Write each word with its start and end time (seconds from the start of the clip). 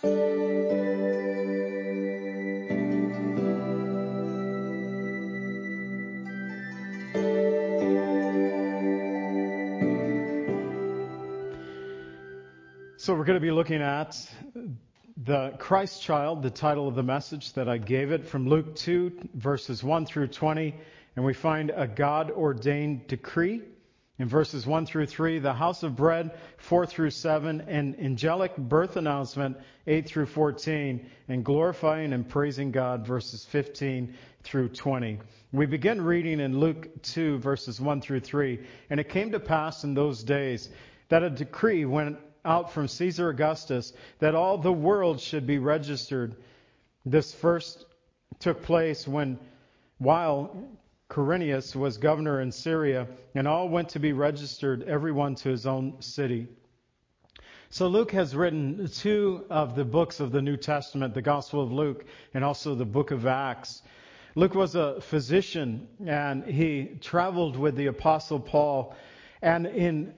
So 0.00 0.14
we're 13.08 13.24
going 13.24 13.34
to 13.34 13.40
be 13.40 13.50
looking 13.50 13.82
at 13.82 14.24
the 15.16 15.50
Christ 15.58 16.00
child, 16.00 16.44
the 16.44 16.50
title 16.50 16.86
of 16.86 16.94
the 16.94 17.02
message 17.02 17.54
that 17.54 17.68
I 17.68 17.78
gave 17.78 18.12
it 18.12 18.28
from 18.28 18.48
Luke 18.48 18.76
2, 18.76 19.30
verses 19.34 19.82
1 19.82 20.06
through 20.06 20.28
20. 20.28 20.76
And 21.16 21.24
we 21.24 21.34
find 21.34 21.72
a 21.74 21.88
God 21.88 22.30
ordained 22.30 23.08
decree 23.08 23.62
in 24.18 24.28
verses 24.28 24.66
1 24.66 24.86
through 24.86 25.06
3, 25.06 25.38
the 25.38 25.52
house 25.52 25.82
of 25.82 25.94
bread 25.94 26.36
4 26.58 26.86
through 26.86 27.10
7, 27.10 27.60
and 27.62 27.98
angelic 28.00 28.56
birth 28.56 28.96
announcement 28.96 29.56
8 29.86 30.06
through 30.08 30.26
14, 30.26 31.06
and 31.28 31.44
glorifying 31.44 32.12
and 32.12 32.28
praising 32.28 32.72
God 32.72 33.06
verses 33.06 33.44
15 33.44 34.14
through 34.42 34.70
20. 34.70 35.18
We 35.52 35.66
begin 35.66 36.00
reading 36.02 36.40
in 36.40 36.58
Luke 36.58 37.02
2, 37.02 37.38
verses 37.38 37.80
1 37.80 38.00
through 38.00 38.20
3. 38.20 38.60
And 38.90 38.98
it 38.98 39.08
came 39.08 39.32
to 39.32 39.40
pass 39.40 39.84
in 39.84 39.94
those 39.94 40.22
days 40.22 40.68
that 41.08 41.22
a 41.22 41.30
decree 41.30 41.84
went 41.84 42.18
out 42.44 42.72
from 42.72 42.88
Caesar 42.88 43.28
Augustus 43.28 43.92
that 44.18 44.34
all 44.34 44.58
the 44.58 44.72
world 44.72 45.20
should 45.20 45.46
be 45.46 45.58
registered. 45.58 46.36
This 47.04 47.32
first 47.32 47.84
took 48.40 48.62
place 48.62 49.06
when, 49.06 49.38
while 49.98 50.68
Quirinius 51.08 51.74
was 51.74 51.96
governor 51.96 52.40
in 52.40 52.52
Syria, 52.52 53.08
and 53.34 53.48
all 53.48 53.68
went 53.68 53.88
to 53.90 53.98
be 53.98 54.12
registered, 54.12 54.82
everyone 54.82 55.34
to 55.36 55.48
his 55.48 55.66
own 55.66 56.00
city. 56.00 56.48
So 57.70 57.86
Luke 57.86 58.12
has 58.12 58.34
written 58.34 58.88
two 58.88 59.44
of 59.50 59.74
the 59.74 59.84
books 59.84 60.20
of 60.20 60.32
the 60.32 60.40
New 60.40 60.56
Testament, 60.56 61.12
the 61.12 61.22
Gospel 61.22 61.62
of 61.62 61.70
Luke 61.70 62.06
and 62.32 62.42
also 62.42 62.74
the 62.74 62.86
book 62.86 63.10
of 63.10 63.26
Acts. 63.26 63.82
Luke 64.36 64.54
was 64.54 64.74
a 64.74 65.00
physician 65.02 65.86
and 66.06 66.44
he 66.44 66.96
traveled 67.02 67.58
with 67.58 67.76
the 67.76 67.86
apostle 67.86 68.40
Paul. 68.40 68.96
And 69.42 69.66
in 69.66 70.14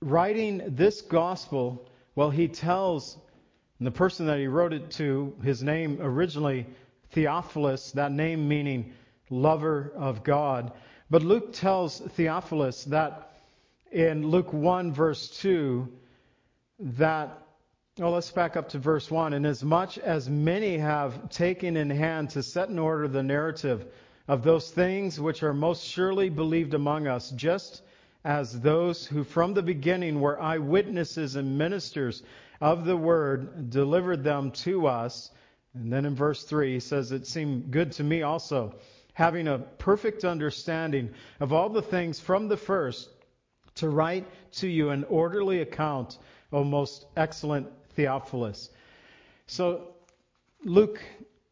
writing 0.00 0.62
this 0.66 1.00
gospel, 1.00 1.88
well, 2.16 2.30
he 2.30 2.48
tells 2.48 3.18
the 3.80 3.92
person 3.92 4.26
that 4.26 4.38
he 4.38 4.48
wrote 4.48 4.72
it 4.72 4.90
to, 4.92 5.36
his 5.44 5.62
name 5.62 5.98
originally 6.00 6.66
Theophilus, 7.10 7.92
that 7.92 8.10
name 8.10 8.48
meaning 8.48 8.94
lover 9.32 9.92
of 9.96 10.22
God. 10.22 10.72
But 11.10 11.22
Luke 11.22 11.52
tells 11.52 11.98
Theophilus 11.98 12.84
that 12.84 13.32
in 13.90 14.28
Luke 14.28 14.52
1, 14.52 14.92
verse 14.92 15.28
2, 15.40 15.88
that, 16.78 17.38
well, 17.98 18.12
let's 18.12 18.30
back 18.30 18.56
up 18.56 18.68
to 18.70 18.78
verse 18.78 19.10
1. 19.10 19.32
And 19.32 19.46
as 19.46 19.64
much 19.64 19.98
as 19.98 20.28
many 20.28 20.78
have 20.78 21.30
taken 21.30 21.76
in 21.76 21.90
hand 21.90 22.30
to 22.30 22.42
set 22.42 22.68
in 22.68 22.78
order 22.78 23.08
the 23.08 23.22
narrative 23.22 23.86
of 24.28 24.42
those 24.42 24.70
things 24.70 25.18
which 25.18 25.42
are 25.42 25.54
most 25.54 25.84
surely 25.84 26.28
believed 26.28 26.74
among 26.74 27.06
us, 27.06 27.30
just 27.30 27.82
as 28.24 28.60
those 28.60 29.06
who 29.06 29.24
from 29.24 29.54
the 29.54 29.62
beginning 29.62 30.20
were 30.20 30.40
eyewitnesses 30.40 31.36
and 31.36 31.58
ministers 31.58 32.22
of 32.60 32.84
the 32.84 32.96
word 32.96 33.70
delivered 33.70 34.22
them 34.22 34.50
to 34.52 34.86
us. 34.86 35.30
And 35.74 35.92
then 35.92 36.04
in 36.04 36.14
verse 36.14 36.44
3, 36.44 36.74
he 36.74 36.80
says, 36.80 37.12
It 37.12 37.26
seemed 37.26 37.70
good 37.70 37.92
to 37.92 38.04
me 38.04 38.22
also, 38.22 38.74
having 39.14 39.48
a 39.48 39.58
perfect 39.58 40.24
understanding 40.24 41.10
of 41.40 41.52
all 41.52 41.68
the 41.68 41.82
things 41.82 42.18
from 42.18 42.48
the 42.48 42.56
first, 42.56 43.08
to 43.74 43.88
write 43.88 44.26
to 44.52 44.68
you 44.68 44.90
an 44.90 45.04
orderly 45.04 45.60
account, 45.60 46.18
O 46.52 46.64
most 46.64 47.06
excellent 47.16 47.68
Theophilus. 47.94 48.70
So, 49.46 49.94
Luke, 50.64 51.02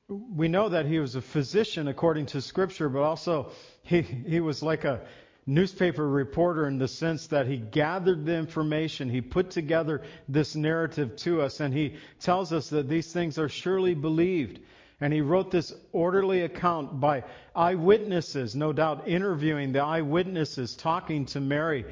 we 0.08 0.48
know 0.48 0.69
that 0.69 0.86
he 0.86 0.98
was 0.98 1.14
a 1.14 1.22
physician 1.22 1.89
according 1.89 2.27
to 2.27 2.41
Scripture, 2.41 2.89
but 2.89 3.02
also 3.02 3.52
he, 3.83 4.02
he 4.02 4.40
was 4.40 4.62
like 4.62 4.85
a 4.85 5.01
newspaper 5.46 6.06
reporter 6.06 6.67
in 6.67 6.79
the 6.79 6.89
sense 6.89 7.29
that 7.29 7.46
he 7.46 7.56
gathered 7.56 8.24
the 8.24 8.36
information, 8.36 9.08
he 9.08 9.20
put 9.20 9.51
together 9.51 10.02
this 10.29 10.55
narrative 10.55 11.17
to 11.17 11.42
us, 11.42 11.61
and 11.61 11.74
he 11.74 11.95
tells 12.20 12.52
us 12.52 12.70
that 12.70 12.89
these 12.89 13.12
things 13.12 13.39
are 13.39 13.48
surely 13.48 13.95
believed. 13.95 14.61
And 15.00 15.12
he 15.12 15.22
wrote 15.22 15.50
this 15.50 15.72
orderly 15.92 16.42
account 16.42 17.00
by 17.00 17.24
eyewitnesses, 17.55 18.55
no 18.55 18.72
doubt 18.72 19.08
interviewing 19.08 19.72
the 19.72 19.80
eyewitnesses, 19.80 20.77
talking 20.77 21.27
to 21.27 21.40
Mary 21.40 21.86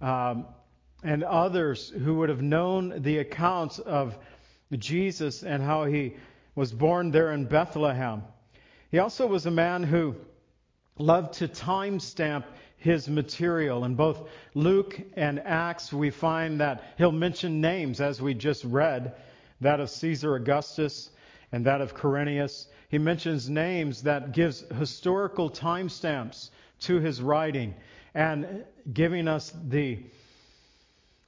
um, 0.00 0.46
and 1.02 1.24
others 1.24 1.88
who 1.90 2.16
would 2.16 2.28
have 2.28 2.42
known 2.42 3.02
the 3.02 3.18
accounts 3.18 3.80
of 3.80 4.16
Jesus 4.70 5.42
and 5.42 5.62
how 5.62 5.84
he 5.84 6.14
was 6.54 6.72
born 6.72 7.10
there 7.10 7.32
in 7.32 7.46
Bethlehem. 7.46 8.22
He 8.90 8.98
also 8.98 9.26
was 9.26 9.46
a 9.46 9.50
man 9.50 9.82
who 9.82 10.14
loved 10.98 11.34
to 11.34 11.48
timestamp 11.48 12.44
his 12.76 13.08
material. 13.08 13.84
In 13.84 13.94
both 13.94 14.28
Luke 14.54 15.00
and 15.16 15.40
Acts, 15.40 15.92
we 15.92 16.10
find 16.10 16.60
that 16.60 16.82
he'll 16.98 17.12
mention 17.12 17.60
names, 17.60 18.00
as 18.00 18.20
we 18.20 18.34
just 18.34 18.64
read, 18.64 19.14
that 19.60 19.80
of 19.80 19.90
Caesar 19.90 20.34
Augustus 20.34 21.10
and 21.52 21.66
that 21.66 21.80
of 21.80 21.94
Quirinius. 21.94 22.66
He 22.88 22.98
mentions 22.98 23.48
names 23.48 24.02
that 24.02 24.32
gives 24.32 24.64
historical 24.78 25.50
timestamps 25.50 26.50
to 26.80 26.98
his 26.98 27.22
writing 27.22 27.74
and 28.14 28.64
giving 28.92 29.28
us 29.28 29.52
the 29.68 29.98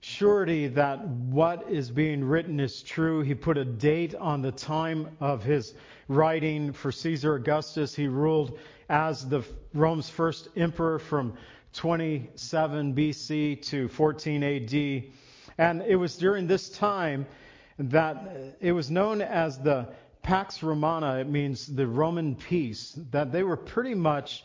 surety 0.00 0.68
that 0.68 1.06
what 1.06 1.70
is 1.70 1.90
being 1.90 2.24
written 2.24 2.60
is 2.60 2.82
true. 2.82 3.22
He 3.22 3.34
put 3.34 3.56
a 3.56 3.64
date 3.64 4.14
on 4.14 4.42
the 4.42 4.52
time 4.52 5.08
of 5.20 5.42
his 5.42 5.74
writing. 6.08 6.72
For 6.72 6.92
Caesar 6.92 7.36
Augustus, 7.36 7.94
he 7.94 8.06
ruled 8.06 8.58
as 8.88 9.26
the 9.26 9.42
Rome's 9.72 10.10
first 10.10 10.48
emperor 10.56 10.98
from 10.98 11.34
27 11.72 12.94
BC 12.94 13.62
to 13.62 13.88
14 13.88 14.42
AD. 14.42 15.04
And 15.56 15.82
it 15.82 15.96
was 15.96 16.16
during 16.16 16.46
this 16.46 16.68
time 16.68 17.26
that 17.78 18.56
it 18.60 18.72
was 18.72 18.90
known 18.90 19.22
as 19.22 19.58
the 19.58 19.88
Pax 20.24 20.62
Romana, 20.62 21.18
it 21.18 21.28
means 21.28 21.66
the 21.66 21.86
Roman 21.86 22.34
peace, 22.34 22.98
that 23.10 23.30
they 23.30 23.42
were 23.42 23.58
pretty 23.58 23.94
much 23.94 24.42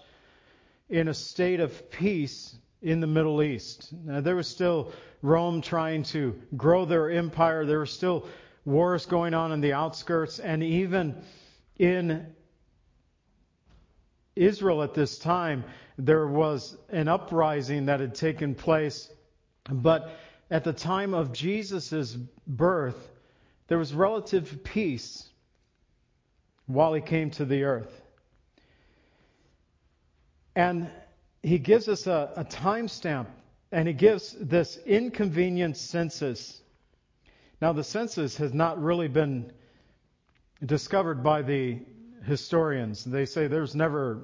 in 0.90 1.08
a 1.08 1.14
state 1.14 1.62
of 1.62 1.90
peace 1.90 2.54
in 2.82 3.00
the 3.00 3.08
Middle 3.08 3.42
East. 3.42 3.94
Now, 3.94 4.20
there 4.20 4.36
was 4.36 4.50
still 4.50 4.92
Rome 5.22 5.62
trying 5.62 6.04
to 6.04 6.38
grow 6.58 6.84
their 6.84 7.10
empire. 7.10 7.66
There 7.66 7.80
were 7.80 7.86
still 7.86 8.28
wars 8.66 9.06
going 9.06 9.34
on 9.34 9.54
in 9.54 9.62
the 9.62 9.72
outskirts, 9.72 10.40
and 10.40 10.62
even 10.62 11.16
in 11.78 12.28
Israel 14.36 14.84
at 14.84 14.94
this 14.94 15.18
time, 15.18 15.64
there 15.98 16.28
was 16.28 16.76
an 16.90 17.08
uprising 17.08 17.86
that 17.86 18.02
had 18.02 18.16
taken 18.16 18.54
place. 18.54 19.10
But 19.64 20.12
at 20.52 20.66
the 20.66 20.74
time 20.74 21.14
of 21.14 21.32
Jesus' 21.32 22.18
birth, 22.46 23.12
there 23.70 23.78
was 23.78 23.94
relative 23.94 24.62
peace 24.66 25.30
while 26.70 26.94
he 26.94 27.02
came 27.02 27.32
to 27.32 27.46
the 27.46 27.64
earth. 27.64 28.00
And 30.56 30.88
he 31.42 31.58
gives 31.58 31.88
us 31.88 32.06
a, 32.06 32.32
a 32.36 32.46
timestamp, 32.46 33.26
and 33.72 33.88
he 33.88 33.94
gives 33.94 34.36
this 34.40 34.78
inconvenient 34.86 35.78
census. 35.78 36.62
Now, 37.60 37.74
the 37.74 37.84
census 37.84 38.38
has 38.38 38.54
not 38.54 38.80
really 38.82 39.08
been 39.08 39.52
discovered 40.64 41.24
by 41.24 41.42
the 41.42 41.80
historians. 42.26 43.04
They 43.04 43.26
say 43.26 43.48
there's 43.48 43.74
never 43.74 44.22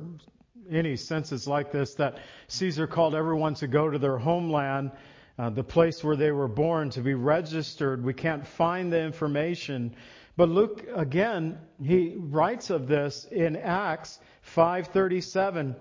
any 0.69 0.97
census 0.97 1.47
like 1.47 1.71
this 1.71 1.95
that 1.95 2.19
Caesar 2.49 2.85
called 2.85 3.15
everyone 3.15 3.55
to 3.55 3.67
go 3.67 3.89
to 3.89 3.97
their 3.97 4.19
homeland, 4.19 4.91
uh, 5.39 5.49
the 5.49 5.63
place 5.63 6.03
where 6.03 6.15
they 6.15 6.31
were 6.31 6.47
born, 6.47 6.91
to 6.91 7.01
be 7.01 7.15
registered. 7.15 8.03
We 8.03 8.13
can't 8.13 8.45
find 8.45 8.93
the 8.93 9.01
information. 9.01 9.95
But 10.37 10.49
Luke, 10.49 10.85
again, 10.93 11.57
he 11.81 12.15
writes 12.17 12.69
of 12.69 12.87
this 12.87 13.25
in 13.25 13.55
Acts 13.55 14.19
5:37 14.53 15.75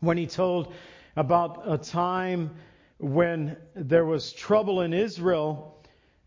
when 0.00 0.16
he 0.16 0.26
told 0.26 0.72
about 1.14 1.62
a 1.70 1.76
time 1.76 2.50
when 2.98 3.56
there 3.74 4.06
was 4.06 4.32
trouble 4.32 4.80
in 4.80 4.94
Israel. 4.94 5.76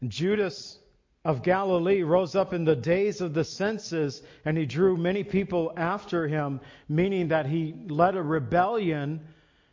Judas 0.08 0.78
of 1.24 1.42
Galilee 1.42 2.04
rose 2.04 2.36
up 2.36 2.54
in 2.54 2.66
the 2.66 2.76
days 2.76 3.20
of 3.20 3.34
the 3.34 3.44
census, 3.44 4.22
and 4.46 4.58
he 4.58 4.68
drew 4.68 4.96
many 4.96 5.24
people 5.24 5.74
after 5.76 6.28
him, 6.28 6.62
meaning 6.88 7.30
that 7.30 7.48
he 7.48 7.74
led 7.88 8.16
a 8.16 8.22
rebellion 8.22 9.22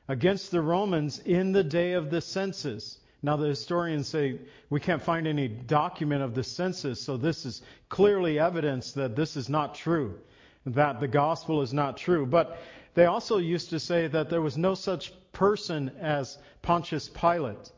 against 0.09 0.51
the 0.51 0.63
Romans 0.63 1.19
in 1.19 1.53
the 1.53 1.65
day 1.65 1.93
of 1.93 2.11
the 2.11 2.23
census. 2.23 3.01
Now, 3.23 3.37
the 3.37 3.47
historians 3.47 4.09
say 4.09 4.39
we 4.69 4.81
can't 4.81 5.03
find 5.03 5.27
any 5.27 5.49
document 5.49 6.23
of 6.23 6.35
the 6.35 6.43
census, 6.43 7.01
so 7.01 7.17
this 7.17 7.47
is 7.47 7.63
clearly 7.89 8.39
evidence 8.39 8.93
that 8.93 9.15
this 9.15 9.37
is 9.37 9.49
not 9.49 9.75
true, 9.75 10.19
that 10.67 10.99
the 10.99 11.09
gospel 11.09 11.63
is 11.63 11.73
not 11.73 11.97
true. 11.97 12.27
But 12.27 12.59
they 12.95 13.05
also 13.05 13.39
used 13.39 13.71
to 13.71 13.79
say 13.79 14.09
that 14.09 14.29
there 14.29 14.43
was 14.43 14.59
no 14.59 14.75
such 14.75 15.13
person 15.33 15.91
as 16.01 16.39
Pontius 16.63 17.09
Pilate. 17.09 17.71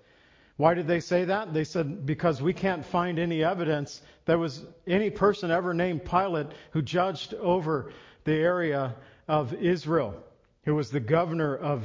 Why 0.56 0.74
did 0.74 0.86
they 0.86 1.00
say 1.00 1.24
that? 1.24 1.52
They 1.52 1.64
said, 1.64 2.06
because 2.06 2.40
we 2.40 2.52
can't 2.52 2.84
find 2.84 3.18
any 3.18 3.42
evidence 3.42 4.02
there 4.24 4.38
was 4.38 4.64
any 4.86 5.10
person 5.10 5.50
ever 5.50 5.74
named 5.74 6.04
Pilate 6.04 6.46
who 6.70 6.80
judged 6.80 7.34
over 7.34 7.92
the 8.24 8.32
area 8.32 8.94
of 9.28 9.52
Israel, 9.54 10.14
who 10.64 10.74
was 10.74 10.90
the 10.90 11.00
governor 11.00 11.54
of 11.56 11.82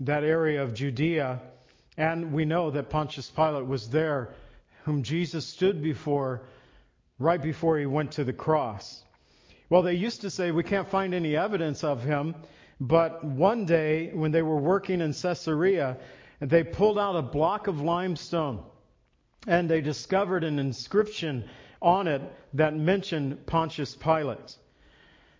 that 0.00 0.22
area 0.22 0.62
of 0.62 0.74
Judea. 0.74 1.40
And 1.96 2.32
we 2.32 2.44
know 2.44 2.70
that 2.70 2.90
Pontius 2.90 3.30
Pilate 3.30 3.66
was 3.66 3.88
there, 3.88 4.34
whom 4.84 5.02
Jesus 5.02 5.46
stood 5.46 5.82
before 5.82 6.42
right 7.18 7.42
before 7.42 7.78
he 7.78 7.86
went 7.86 8.12
to 8.12 8.24
the 8.24 8.32
cross. 8.32 9.02
Well, 9.70 9.82
they 9.82 9.94
used 9.94 10.20
to 10.20 10.30
say 10.30 10.50
we 10.50 10.62
can't 10.62 10.88
find 10.88 11.14
any 11.14 11.36
evidence 11.36 11.82
of 11.82 12.02
him, 12.02 12.34
but 12.80 13.24
one 13.24 13.64
day 13.64 14.10
when 14.12 14.30
they 14.30 14.42
were 14.42 14.60
working 14.60 15.00
in 15.00 15.12
Caesarea, 15.12 15.96
they 16.40 16.62
pulled 16.62 16.98
out 16.98 17.16
a 17.16 17.22
block 17.22 17.66
of 17.66 17.80
limestone 17.80 18.62
and 19.46 19.68
they 19.68 19.80
discovered 19.80 20.44
an 20.44 20.58
inscription 20.58 21.48
on 21.80 22.06
it 22.06 22.20
that 22.54 22.76
mentioned 22.76 23.46
Pontius 23.46 23.94
Pilate. 23.94 24.56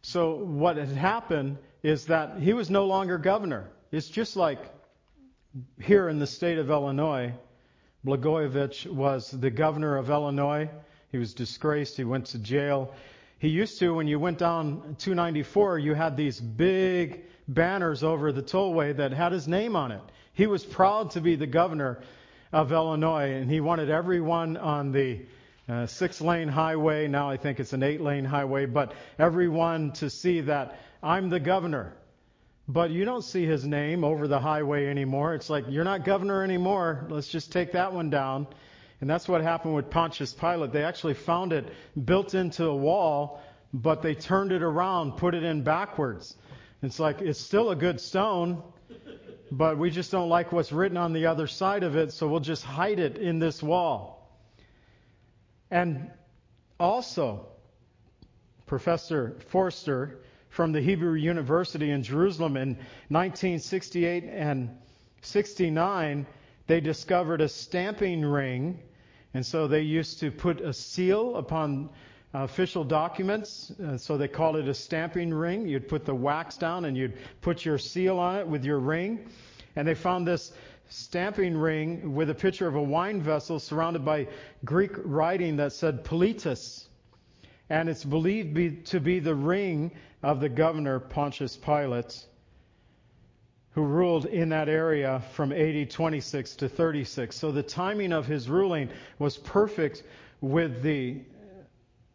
So 0.03 0.37
what 0.37 0.77
had 0.77 0.89
happened 0.89 1.59
is 1.83 2.07
that 2.07 2.39
he 2.39 2.53
was 2.53 2.71
no 2.71 2.87
longer 2.87 3.19
governor. 3.19 3.69
It's 3.91 4.09
just 4.09 4.37
like 4.37 4.61
here 5.81 6.09
in 6.09 6.19
the 6.19 6.27
state 6.27 6.59
of 6.59 6.71
Illinois, 6.71 7.35
Blagojevich 8.05 8.87
was 8.87 9.31
the 9.31 9.51
governor 9.51 9.97
of 9.97 10.11
Illinois. 10.11 10.71
He 11.11 11.19
was 11.19 11.35
disgraced. 11.35 11.97
He 11.97 12.05
went 12.05 12.27
to 12.27 12.39
jail. 12.39 12.95
He 13.39 13.49
used 13.49 13.79
to, 13.81 13.95
when 13.95 14.07
you 14.07 14.19
went 14.19 14.39
down 14.39 14.97
294, 14.99 15.79
you 15.79 15.95
had 15.95 16.17
these 16.17 16.41
big 16.41 17.25
banners 17.49 18.03
over 18.03 18.33
the 18.33 18.43
tollway 18.43 18.97
that 18.97 19.13
had 19.13 19.33
his 19.33 19.47
name 19.47 19.77
on 19.77 19.93
it. 19.93 20.01
He 20.33 20.47
was 20.47 20.65
proud 20.65 21.11
to 21.13 21.21
be 21.21 21.37
the 21.37 21.47
governor 21.47 22.01
of 22.53 22.73
Illinois, 22.73 23.33
and 23.33 23.51
he 23.51 23.61
wanted 23.61 23.91
everyone 23.91 24.57
on 24.57 24.93
the 24.93 25.21
uh, 25.69 25.87
six 25.87 26.21
lane 26.21 26.49
highway, 26.49 27.09
now 27.09 27.29
I 27.29 27.37
think 27.37 27.59
it's 27.59 27.73
an 27.73 27.83
eight 27.83 28.01
lane 28.01 28.25
highway, 28.25 28.67
but 28.67 28.93
everyone 29.19 29.93
to 29.95 30.09
see 30.09 30.43
that 30.43 30.79
I'm 31.03 31.29
the 31.29 31.41
governor. 31.41 31.93
But 32.69 32.91
you 32.91 33.05
don't 33.05 33.23
see 33.23 33.47
his 33.47 33.65
name 33.65 34.03
over 34.03 34.27
the 34.27 34.41
highway 34.41 34.87
anymore. 34.89 35.35
It's 35.35 35.49
like, 35.49 35.67
you're 35.69 35.85
not 35.85 36.05
governor 36.05 36.43
anymore. 36.43 37.07
Let's 37.09 37.29
just 37.29 37.53
take 37.53 37.73
that 37.73 37.93
one 37.93 38.11
down. 38.11 38.49
And 39.01 39.09
that's 39.09 39.29
what 39.29 39.43
happened 39.43 39.75
with 39.75 39.91
Pontius 39.91 40.33
Pilate. 40.33 40.73
They 40.73 40.83
actually 40.83 41.15
found 41.15 41.53
it 41.53 41.73
built 42.03 42.35
into 42.35 42.65
a 42.65 42.75
wall, 42.75 43.41
but 43.73 44.03
they 44.03 44.15
turned 44.15 44.53
it 44.53 44.63
around, 44.63 45.13
put 45.13 45.35
it 45.35 45.45
in 45.45 45.63
backwards. 45.63 46.35
It's 46.83 46.99
like, 46.99 47.21
it's 47.21 47.41
still 47.41 47.71
a 47.71 47.77
good 47.77 48.01
stone, 48.01 48.63
but 49.51 49.79
we 49.79 49.91
just 49.91 50.11
don't 50.11 50.29
like 50.29 50.51
what's 50.51 50.73
written 50.73 50.97
on 50.97 51.13
the 51.13 51.27
other 51.27 51.47
side 51.47 51.83
of 51.83 51.97
it, 51.97 52.13
so 52.13 52.27
we'll 52.27 52.41
just 52.41 52.65
hide 52.65 52.99
it 52.99 53.19
in 53.19 53.39
this 53.39 53.63
wall. 53.63 54.41
And 55.71 56.11
also, 56.81 57.47
Professor 58.67 59.37
Foerster 59.49 60.19
from 60.57 60.73
the 60.73 60.81
Hebrew 60.81 61.13
University 61.13 61.91
in 61.91 62.03
Jerusalem 62.03 62.57
in 62.57 62.69
1968 63.11 64.25
and 64.25 64.71
69, 65.21 66.27
they 66.67 66.81
discovered 66.81 67.43
a 67.43 67.49
stamping 67.49 68.25
ring. 68.25 68.81
And 69.35 69.45
so 69.45 69.69
they 69.69 69.83
used 69.83 70.19
to 70.21 70.31
put 70.31 70.63
a 70.63 70.73
seal 70.73 71.37
upon 71.37 71.91
official 72.33 72.85
documents. 72.85 73.71
Uh, 73.73 73.99
so 73.99 74.17
they 74.17 74.29
called 74.29 74.57
it 74.57 74.67
a 74.67 74.73
stamping 74.73 75.33
ring. 75.33 75.69
You'd 75.69 75.89
put 75.89 76.07
the 76.07 76.15
wax 76.15 76.57
down 76.57 76.87
and 76.87 76.97
you'd 76.97 77.19
put 77.43 77.67
your 77.67 77.77
seal 77.77 78.19
on 78.19 78.37
it 78.37 78.49
with 78.49 78.65
your 78.65 78.79
ring. 78.79 79.29
And 79.77 79.87
they 79.87 79.95
found 79.95 80.27
this 80.27 80.55
stamping 80.89 81.55
ring 81.55 82.15
with 82.15 82.31
a 82.31 82.35
picture 82.35 82.67
of 82.67 82.77
a 82.77 82.83
wine 82.83 83.21
vessel 83.21 83.61
surrounded 83.61 84.07
by 84.07 84.27
Greek 84.65 84.93
writing 85.05 85.57
that 85.57 85.75
said 85.75 86.03
Politis. 86.03 86.87
And 87.69 87.91
it's 87.91 88.05
believed 88.05 88.55
be, 88.55 88.71
to 88.87 89.01
be 89.01 89.19
the 89.19 89.35
ring 89.35 89.91
of 90.23 90.41
the 90.41 90.49
governor 90.49 90.99
Pontius 90.99 91.57
Pilate, 91.57 92.25
who 93.73 93.83
ruled 93.83 94.27
in 94.27 94.49
that 94.49 94.69
area 94.69 95.23
from 95.33 95.53
AD 95.53 95.91
26 95.91 96.57
to 96.57 96.69
36. 96.69 97.37
So 97.37 97.53
the 97.53 97.63
timing 97.63 98.13
of 98.13 98.27
his 98.27 98.49
ruling 98.49 98.89
was 99.19 99.37
perfect 99.37 100.03
with 100.41 100.83
the 100.83 101.21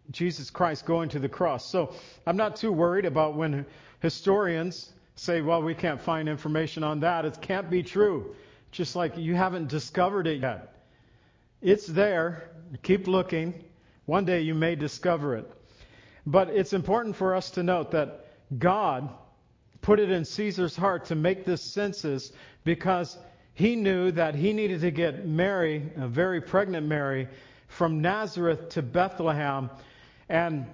Jesus 0.10 0.50
Christ 0.50 0.86
going 0.86 1.10
to 1.10 1.20
the 1.20 1.30
cross. 1.30 1.70
So 1.70 1.94
I'm 2.26 2.36
not 2.36 2.56
too 2.56 2.72
worried 2.72 3.06
about 3.06 3.36
when 3.36 3.66
historians 4.00 4.92
say, 5.16 5.42
well, 5.42 5.62
we 5.62 5.76
can't 5.76 6.02
find 6.02 6.28
information 6.28 6.84
on 6.84 7.00
that. 7.02 7.26
It 7.26 7.40
can't 7.42 7.70
be 7.70 7.84
true 7.84 8.36
just 8.72 8.96
like 8.96 9.18
you 9.18 9.36
haven't 9.36 9.68
discovered 9.68 10.28
it 10.28 10.42
yet. 10.42 10.74
It's 11.62 11.86
there. 11.86 12.50
Keep 12.84 13.08
looking. 13.08 13.64
One 14.06 14.26
day 14.26 14.42
you 14.42 14.56
may 14.56 14.76
discover 14.76 15.36
it. 15.36 15.52
But 16.26 16.50
it's 16.50 16.74
important 16.74 17.16
for 17.16 17.36
us 17.36 17.52
to 17.52 17.64
note 17.64 17.92
that 17.92 18.26
God 18.58 19.10
put 19.82 20.00
it 20.00 20.12
in 20.12 20.26
Caesar's 20.26 20.76
heart 20.76 21.06
to 21.06 21.16
make 21.16 21.46
this 21.46 21.62
census 21.62 22.32
because 22.64 23.18
he 23.54 23.76
knew 23.76 24.12
that 24.12 24.36
he 24.36 24.54
needed 24.54 24.82
to 24.82 24.92
get 24.92 25.26
Mary, 25.26 25.92
a 25.96 26.08
very 26.08 26.42
pregnant 26.42 26.88
Mary, 26.88 27.28
from 27.68 28.02
Nazareth 28.02 28.70
to 28.70 28.82
Bethlehem. 28.82 29.70
And 30.30 30.66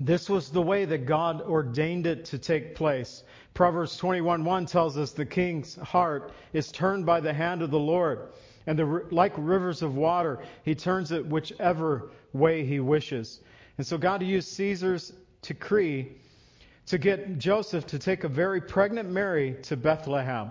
this 0.00 0.28
was 0.28 0.50
the 0.50 0.62
way 0.62 0.84
that 0.84 1.06
God 1.06 1.42
ordained 1.42 2.06
it 2.06 2.26
to 2.26 2.38
take 2.38 2.74
place. 2.74 3.22
Proverbs 3.54 3.98
21:1 3.98 4.66
tells 4.66 4.98
us 4.98 5.12
the 5.12 5.24
king's 5.24 5.76
heart 5.76 6.32
is 6.52 6.70
turned 6.70 7.06
by 7.06 7.20
the 7.20 7.32
hand 7.32 7.62
of 7.62 7.70
the 7.70 7.78
Lord, 7.78 8.28
and 8.66 8.78
the, 8.78 9.06
like 9.10 9.32
rivers 9.36 9.80
of 9.82 9.96
water, 9.96 10.40
he 10.64 10.74
turns 10.74 11.12
it 11.12 11.24
whichever 11.24 12.10
way 12.32 12.64
he 12.64 12.80
wishes. 12.80 13.40
And 13.78 13.86
so 13.86 13.98
God 13.98 14.22
used 14.22 14.48
Caesar's 14.48 15.12
decree 15.42 16.16
to 16.86 16.98
get 16.98 17.38
Joseph 17.38 17.86
to 17.88 17.98
take 17.98 18.24
a 18.24 18.28
very 18.28 18.60
pregnant 18.60 19.10
Mary 19.10 19.56
to 19.64 19.76
Bethlehem. 19.76 20.50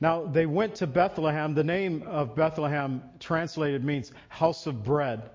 Now, 0.00 0.24
they 0.24 0.46
went 0.46 0.76
to 0.76 0.86
Bethlehem. 0.86 1.54
The 1.54 1.64
name 1.64 2.04
of 2.06 2.34
Bethlehem 2.34 3.02
translated 3.18 3.84
means 3.84 4.12
house 4.28 4.66
of 4.66 4.82
bread. 4.82 5.28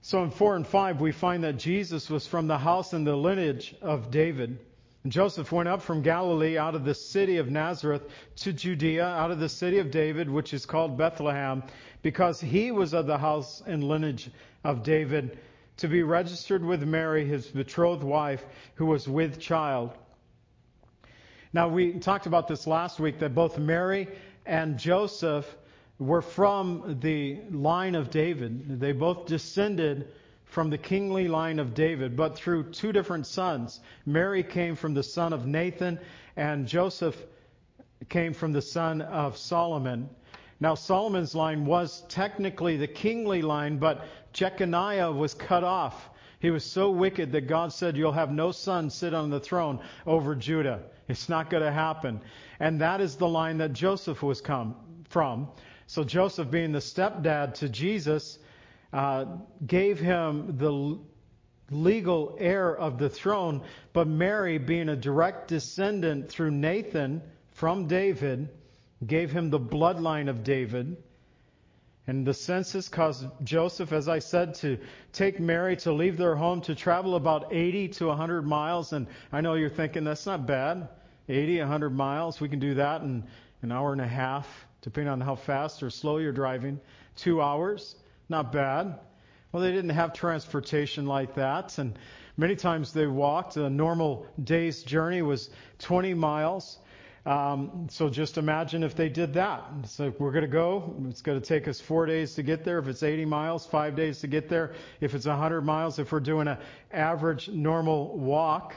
So 0.00 0.22
in 0.22 0.30
4 0.30 0.56
and 0.56 0.66
5, 0.66 1.00
we 1.00 1.12
find 1.12 1.44
that 1.44 1.58
Jesus 1.58 2.08
was 2.08 2.26
from 2.26 2.46
the 2.46 2.58
house 2.58 2.92
and 2.92 3.06
the 3.06 3.16
lineage 3.16 3.74
of 3.82 4.10
David. 4.10 4.58
And 5.02 5.12
Joseph 5.12 5.52
went 5.52 5.68
up 5.68 5.82
from 5.82 6.00
Galilee 6.00 6.56
out 6.56 6.74
of 6.74 6.84
the 6.84 6.94
city 6.94 7.36
of 7.36 7.50
Nazareth 7.50 8.02
to 8.36 8.52
Judea, 8.52 9.04
out 9.04 9.30
of 9.30 9.38
the 9.38 9.48
city 9.48 9.78
of 9.78 9.90
David, 9.90 10.30
which 10.30 10.54
is 10.54 10.64
called 10.64 10.96
Bethlehem, 10.96 11.62
because 12.00 12.40
he 12.40 12.70
was 12.70 12.94
of 12.94 13.06
the 13.06 13.18
house 13.18 13.62
and 13.66 13.84
lineage 13.84 14.30
of 14.62 14.82
David, 14.82 15.38
to 15.78 15.88
be 15.88 16.02
registered 16.02 16.64
with 16.64 16.82
Mary, 16.82 17.26
his 17.26 17.46
betrothed 17.46 18.04
wife, 18.04 18.44
who 18.76 18.86
was 18.86 19.08
with 19.08 19.40
child. 19.40 19.92
Now, 21.52 21.68
we 21.68 21.92
talked 21.94 22.26
about 22.26 22.48
this 22.48 22.66
last 22.66 22.98
week 22.98 23.20
that 23.20 23.34
both 23.34 23.58
Mary 23.58 24.08
and 24.44 24.78
Joseph 24.78 25.46
were 25.98 26.22
from 26.22 26.98
the 27.00 27.40
line 27.50 27.94
of 27.94 28.10
David. 28.10 28.80
They 28.80 28.92
both 28.92 29.26
descended 29.26 30.08
from 30.44 30.70
the 30.70 30.78
kingly 30.78 31.28
line 31.28 31.58
of 31.58 31.74
David, 31.74 32.16
but 32.16 32.36
through 32.36 32.70
two 32.70 32.92
different 32.92 33.26
sons. 33.26 33.80
Mary 34.06 34.42
came 34.42 34.76
from 34.76 34.94
the 34.94 35.02
son 35.02 35.32
of 35.32 35.46
Nathan, 35.46 35.98
and 36.36 36.66
Joseph 36.66 37.16
came 38.08 38.34
from 38.34 38.52
the 38.52 38.62
son 38.62 39.00
of 39.00 39.36
Solomon. 39.36 40.08
Now, 40.60 40.74
Solomon's 40.74 41.34
line 41.34 41.66
was 41.66 42.02
technically 42.08 42.76
the 42.76 42.86
kingly 42.86 43.42
line, 43.42 43.78
but 43.78 44.04
Jeconiah 44.34 45.12
was 45.12 45.32
cut 45.32 45.64
off. 45.64 46.10
He 46.40 46.50
was 46.50 46.64
so 46.64 46.90
wicked 46.90 47.32
that 47.32 47.46
God 47.46 47.72
said, 47.72 47.96
You'll 47.96 48.12
have 48.12 48.30
no 48.30 48.52
son 48.52 48.90
sit 48.90 49.14
on 49.14 49.30
the 49.30 49.40
throne 49.40 49.80
over 50.06 50.34
Judah. 50.34 50.82
It's 51.08 51.28
not 51.28 51.48
going 51.48 51.62
to 51.62 51.72
happen. 51.72 52.20
And 52.60 52.80
that 52.80 53.00
is 53.00 53.16
the 53.16 53.28
line 53.28 53.58
that 53.58 53.72
Joseph 53.72 54.22
was 54.22 54.40
come 54.42 54.76
from. 55.08 55.48
So, 55.86 56.04
Joseph, 56.04 56.50
being 56.50 56.72
the 56.72 56.80
stepdad 56.80 57.54
to 57.54 57.68
Jesus, 57.68 58.38
uh, 58.92 59.24
gave 59.66 59.98
him 59.98 60.56
the 60.58 60.98
legal 61.70 62.36
heir 62.38 62.76
of 62.76 62.98
the 62.98 63.08
throne, 63.08 63.62
but 63.92 64.06
Mary, 64.06 64.58
being 64.58 64.88
a 64.88 64.96
direct 64.96 65.48
descendant 65.48 66.28
through 66.28 66.50
Nathan 66.50 67.22
from 67.52 67.86
David, 67.86 68.48
gave 69.06 69.30
him 69.30 69.50
the 69.50 69.60
bloodline 69.60 70.28
of 70.28 70.44
David. 70.44 70.96
And 72.06 72.26
the 72.26 72.34
census 72.34 72.88
caused 72.88 73.26
Joseph, 73.42 73.92
as 73.92 74.08
I 74.08 74.18
said, 74.18 74.54
to 74.56 74.78
take 75.12 75.40
Mary 75.40 75.76
to 75.78 75.92
leave 75.92 76.18
their 76.18 76.36
home 76.36 76.60
to 76.62 76.74
travel 76.74 77.16
about 77.16 77.52
80 77.52 77.88
to 77.88 78.06
100 78.08 78.42
miles. 78.42 78.92
And 78.92 79.06
I 79.32 79.40
know 79.40 79.54
you're 79.54 79.70
thinking 79.70 80.04
that's 80.04 80.26
not 80.26 80.46
bad. 80.46 80.88
80, 81.28 81.60
100 81.60 81.90
miles. 81.90 82.40
We 82.40 82.50
can 82.50 82.58
do 82.58 82.74
that 82.74 83.00
in 83.00 83.24
an 83.62 83.72
hour 83.72 83.92
and 83.92 84.02
a 84.02 84.06
half, 84.06 84.46
depending 84.82 85.10
on 85.10 85.22
how 85.22 85.34
fast 85.34 85.82
or 85.82 85.88
slow 85.88 86.18
you're 86.18 86.32
driving. 86.32 86.78
Two 87.16 87.40
hours. 87.40 87.96
Not 88.28 88.52
bad. 88.52 88.98
Well, 89.50 89.62
they 89.62 89.72
didn't 89.72 89.90
have 89.90 90.12
transportation 90.12 91.06
like 91.06 91.36
that, 91.36 91.78
and 91.78 91.96
many 92.36 92.56
times 92.56 92.92
they 92.92 93.06
walked. 93.06 93.56
A 93.56 93.70
normal 93.70 94.26
day's 94.42 94.82
journey 94.82 95.22
was 95.22 95.48
20 95.78 96.12
miles. 96.14 96.78
Um, 97.26 97.86
so 97.90 98.10
just 98.10 98.36
imagine 98.36 98.82
if 98.82 98.94
they 98.94 99.08
did 99.08 99.34
that. 99.34 99.64
So 99.86 100.12
we're 100.18 100.30
going 100.30 100.44
to 100.44 100.48
go. 100.48 100.94
It's 101.08 101.22
going 101.22 101.40
to 101.40 101.46
take 101.46 101.66
us 101.68 101.80
four 101.80 102.04
days 102.04 102.34
to 102.34 102.42
get 102.42 102.64
there. 102.64 102.78
If 102.78 102.86
it's 102.86 103.02
80 103.02 103.24
miles, 103.24 103.66
five 103.66 103.96
days 103.96 104.20
to 104.20 104.26
get 104.26 104.48
there. 104.48 104.74
If 105.00 105.14
it's 105.14 105.26
100 105.26 105.62
miles, 105.62 105.98
if 105.98 106.12
we're 106.12 106.20
doing 106.20 106.48
an 106.48 106.58
average 106.92 107.48
normal 107.48 108.18
walk, 108.18 108.74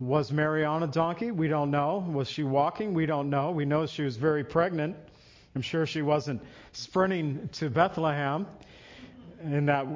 was 0.00 0.32
Mary 0.32 0.64
on 0.64 0.82
a 0.82 0.88
donkey? 0.88 1.30
We 1.30 1.46
don't 1.46 1.70
know. 1.70 2.04
Was 2.12 2.28
she 2.28 2.42
walking? 2.42 2.92
We 2.92 3.06
don't 3.06 3.30
know. 3.30 3.52
We 3.52 3.64
know 3.64 3.86
she 3.86 4.02
was 4.02 4.16
very 4.16 4.42
pregnant. 4.42 4.96
I'm 5.54 5.62
sure 5.62 5.86
she 5.86 6.02
wasn't 6.02 6.42
sprinting 6.72 7.48
to 7.52 7.70
Bethlehem 7.70 8.46
in 9.40 9.66
that 9.66 9.86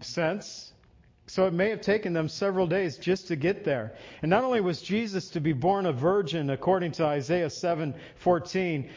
sense. 0.00 0.72
So 1.26 1.46
it 1.46 1.54
may 1.54 1.70
have 1.70 1.80
taken 1.80 2.12
them 2.12 2.28
several 2.28 2.66
days 2.66 2.98
just 2.98 3.28
to 3.28 3.36
get 3.36 3.64
there. 3.64 3.94
And 4.22 4.30
not 4.30 4.44
only 4.44 4.60
was 4.60 4.82
Jesus 4.82 5.30
to 5.30 5.40
be 5.40 5.52
born 5.52 5.86
a 5.86 5.92
virgin 5.92 6.50
according 6.50 6.92
to 6.92 7.04
Isaiah 7.04 7.48
7:14, 7.48 8.90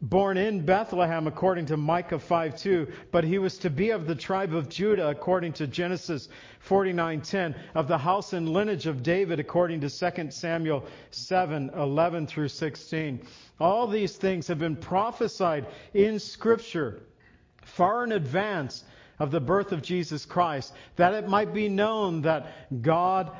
born 0.00 0.36
in 0.36 0.64
Bethlehem 0.64 1.26
according 1.26 1.66
to 1.66 1.76
Micah 1.76 2.18
5:2, 2.18 2.90
but 3.10 3.24
he 3.24 3.38
was 3.38 3.58
to 3.58 3.70
be 3.70 3.90
of 3.90 4.06
the 4.06 4.14
tribe 4.14 4.54
of 4.54 4.68
Judah 4.68 5.08
according 5.08 5.52
to 5.54 5.66
Genesis 5.66 6.28
49:10, 6.60 7.54
of 7.74 7.86
the 7.86 7.98
house 7.98 8.32
and 8.32 8.48
lineage 8.48 8.86
of 8.86 9.02
David 9.02 9.38
according 9.38 9.80
to 9.80 9.90
2 9.90 10.32
Samuel 10.32 10.84
7:11 11.10 12.26
through 12.26 12.48
16. 12.48 13.20
All 13.60 13.86
these 13.86 14.16
things 14.16 14.48
have 14.48 14.58
been 14.58 14.76
prophesied 14.76 15.66
in 15.92 16.18
scripture 16.18 17.00
far 17.62 18.04
in 18.04 18.12
advance 18.12 18.84
of 19.18 19.30
the 19.30 19.40
birth 19.40 19.72
of 19.72 19.82
Jesus 19.82 20.24
Christ, 20.24 20.72
that 20.96 21.14
it 21.14 21.28
might 21.28 21.52
be 21.54 21.68
known 21.68 22.22
that 22.22 22.52
God 22.82 23.30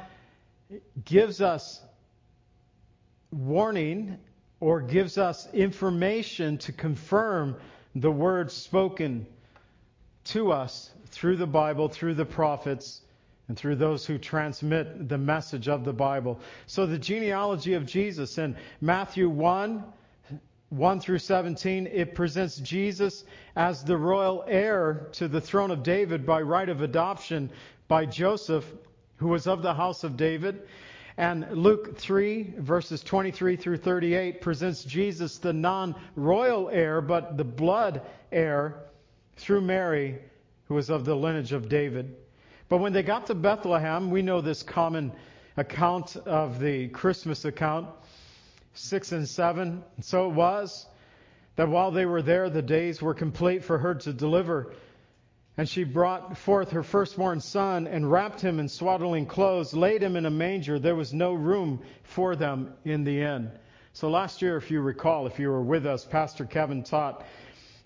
gives 1.05 1.41
us 1.41 1.81
warning 3.31 4.19
or 4.61 4.81
gives 4.81 5.19
us 5.19 5.49
information 5.53 6.59
to 6.59 6.73
confirm 6.73 7.57
the 7.95 8.11
words 8.11 8.53
spoken 8.53 9.27
to 10.25 10.53
us 10.53 10.91
through 11.11 11.37
the 11.37 11.47
Bible, 11.47 11.89
through 11.89 12.15
the 12.15 12.25
prophets, 12.25 13.01
and 13.49 13.57
through 13.57 13.77
those 13.77 14.07
who 14.07 14.17
transmit 14.17 15.09
the 15.09 15.19
message 15.19 15.69
of 15.69 15.85
the 15.85 15.93
Bible. 15.93 16.41
So 16.67 16.87
the 16.87 16.99
genealogy 16.99 17.75
of 17.75 17.85
Jesus 17.85 18.39
in 18.39 18.57
Matthew 18.81 19.29
1 19.29 19.85
1 20.71 21.01
through 21.01 21.19
17, 21.19 21.87
it 21.87 22.15
presents 22.15 22.57
Jesus 22.57 23.25
as 23.55 23.85
the 23.85 23.97
royal 23.97 24.45
heir 24.49 25.09
to 25.13 25.29
the 25.29 25.41
throne 25.41 25.71
of 25.71 25.83
David 25.83 26.27
by 26.27 26.41
right 26.41 26.69
of 26.69 26.81
adoption 26.81 27.51
by 27.87 28.07
Joseph, 28.07 28.65
who 29.17 29.29
was 29.29 29.47
of 29.47 29.63
the 29.63 29.75
house 29.75 30.05
of 30.05 30.17
David. 30.17 30.63
And 31.17 31.47
Luke 31.53 31.97
3, 31.97 32.55
verses 32.59 33.03
23 33.03 33.57
through 33.57 33.77
38, 33.77 34.41
presents 34.41 34.83
Jesus 34.85 35.39
the 35.39 35.53
non 35.53 35.95
royal 36.17 36.69
heir, 36.71 37.01
but 37.01 37.37
the 37.37 37.45
blood 37.45 38.03
heir 38.33 38.87
through 39.37 39.61
Mary, 39.61 40.19
who 40.67 40.75
was 40.75 40.91
of 40.91 41.05
the 41.05 41.15
lineage 41.15 41.53
of 41.53 41.69
David. 41.69 42.17
But 42.69 42.79
when 42.79 42.93
they 42.93 43.03
got 43.05 43.27
to 43.27 43.35
Bethlehem, 43.35 44.11
we 44.11 44.23
know 44.23 44.41
this 44.41 44.63
common 44.63 45.13
account 45.57 46.17
of 46.17 46.59
the 46.59 46.89
Christmas 46.89 47.45
account. 47.45 47.89
6 48.75 49.13
and 49.13 49.29
7. 49.29 49.83
And 49.97 50.05
so 50.05 50.29
it 50.29 50.35
was 50.35 50.87
that 51.57 51.69
while 51.69 51.91
they 51.91 52.07
were 52.07 52.23
there, 52.23 52.51
the 52.51 52.63
days 52.63 53.01
were 53.01 53.15
complete 53.15 53.65
for 53.65 53.79
her 53.79 53.95
to 53.95 54.13
deliver. 54.13 54.75
And 55.57 55.69
she 55.69 55.85
brought 55.85 56.37
forth 56.37 56.73
her 56.73 56.83
firstborn 56.83 57.41
son 57.41 57.87
and 57.87 58.11
wrapped 58.11 58.41
him 58.41 58.59
in 58.59 58.69
swaddling 58.69 59.27
clothes, 59.27 59.73
laid 59.73 60.03
him 60.03 60.17
in 60.17 60.27
a 60.27 60.31
manger. 60.31 60.79
There 60.81 60.97
was 60.97 61.15
no 61.15 61.33
room 61.33 61.81
for 62.03 62.35
them 62.35 62.75
in 62.85 63.05
the 63.05 63.23
inn. 63.23 63.53
So 63.93 64.11
last 64.11 64.43
year, 64.43 64.57
if 64.57 64.73
you 64.73 64.81
recall, 64.81 65.29
if 65.29 65.39
you 65.39 65.49
were 65.49 65.63
with 65.63 65.87
us, 65.87 66.05
Pastor 66.05 66.45
Kevin 66.45 66.83
taught 66.83 67.25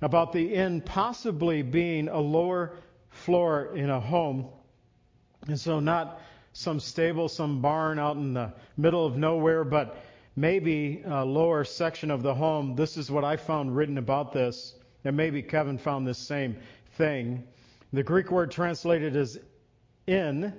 about 0.00 0.32
the 0.32 0.54
inn 0.54 0.80
possibly 0.80 1.60
being 1.60 2.08
a 2.08 2.18
lower 2.18 2.72
floor 3.10 3.76
in 3.76 3.90
a 3.90 4.00
home. 4.00 4.48
And 5.46 5.60
so 5.60 5.80
not 5.80 6.22
some 6.54 6.80
stable, 6.80 7.28
some 7.28 7.60
barn 7.60 7.98
out 7.98 8.16
in 8.16 8.32
the 8.32 8.54
middle 8.78 9.04
of 9.04 9.18
nowhere, 9.18 9.64
but 9.64 10.02
maybe 10.40 11.02
a 11.04 11.24
lower 11.24 11.64
section 11.64 12.10
of 12.10 12.22
the 12.22 12.34
home. 12.34 12.76
This 12.76 12.96
is 12.96 13.10
what 13.10 13.24
I 13.24 13.36
found 13.36 13.74
written 13.74 13.98
about 13.98 14.32
this, 14.32 14.74
and 15.04 15.16
maybe 15.16 15.42
Kevin 15.42 15.78
found 15.78 16.06
this 16.06 16.18
same 16.18 16.56
thing. 16.96 17.42
The 17.92 18.04
Greek 18.04 18.30
word 18.30 18.50
translated 18.52 19.16
as 19.16 19.38
in, 20.06 20.52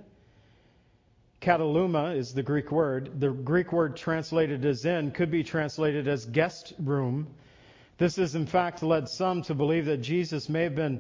kataluma 1.41 2.15
is 2.17 2.33
the 2.33 2.43
Greek 2.43 2.71
word. 2.71 3.21
The 3.21 3.29
Greek 3.29 3.71
word 3.71 3.95
translated 3.95 4.65
as 4.65 4.86
in 4.86 5.12
could 5.12 5.31
be 5.31 5.43
translated 5.43 6.09
as 6.09 6.25
guest 6.25 6.74
room. 6.79 7.27
This 7.98 8.17
has 8.17 8.36
in 8.36 8.45
fact 8.45 8.83
led 8.83 9.07
some 9.07 9.41
to 9.43 9.55
believe 9.55 9.86
that 9.86 9.98
Jesus 10.01 10.50
may 10.50 10.63
have 10.63 10.75
been 10.75 11.00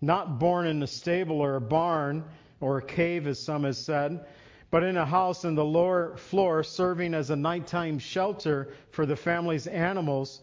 not 0.00 0.38
born 0.38 0.66
in 0.68 0.82
a 0.82 0.86
stable 0.86 1.40
or 1.40 1.56
a 1.56 1.60
barn 1.60 2.24
or 2.60 2.78
a 2.78 2.82
cave, 2.82 3.26
as 3.26 3.38
some 3.38 3.64
have 3.64 3.76
said, 3.76 4.24
but 4.70 4.84
in 4.84 4.96
a 4.96 5.04
house 5.04 5.44
in 5.44 5.54
the 5.54 5.64
lower 5.64 6.16
floor 6.16 6.62
serving 6.62 7.14
as 7.14 7.30
a 7.30 7.36
nighttime 7.36 7.98
shelter 7.98 8.72
for 8.90 9.04
the 9.04 9.16
family's 9.16 9.66
animals. 9.66 10.40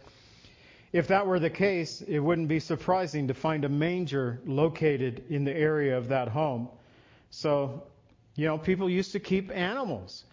If 0.91 1.07
that 1.07 1.25
were 1.25 1.39
the 1.39 1.49
case, 1.49 2.01
it 2.01 2.19
wouldn't 2.19 2.47
be 2.47 2.59
surprising 2.59 3.27
to 3.27 3.33
find 3.33 3.63
a 3.63 3.69
manger 3.69 4.39
located 4.45 5.23
in 5.29 5.43
the 5.43 5.55
area 5.55 5.97
of 5.97 6.09
that 6.09 6.27
home. 6.27 6.69
So, 7.29 7.83
you 8.35 8.45
know, 8.45 8.57
people 8.57 8.89
used 8.89 9.11
to 9.13 9.19
keep 9.19 9.51
animals. 9.51 10.25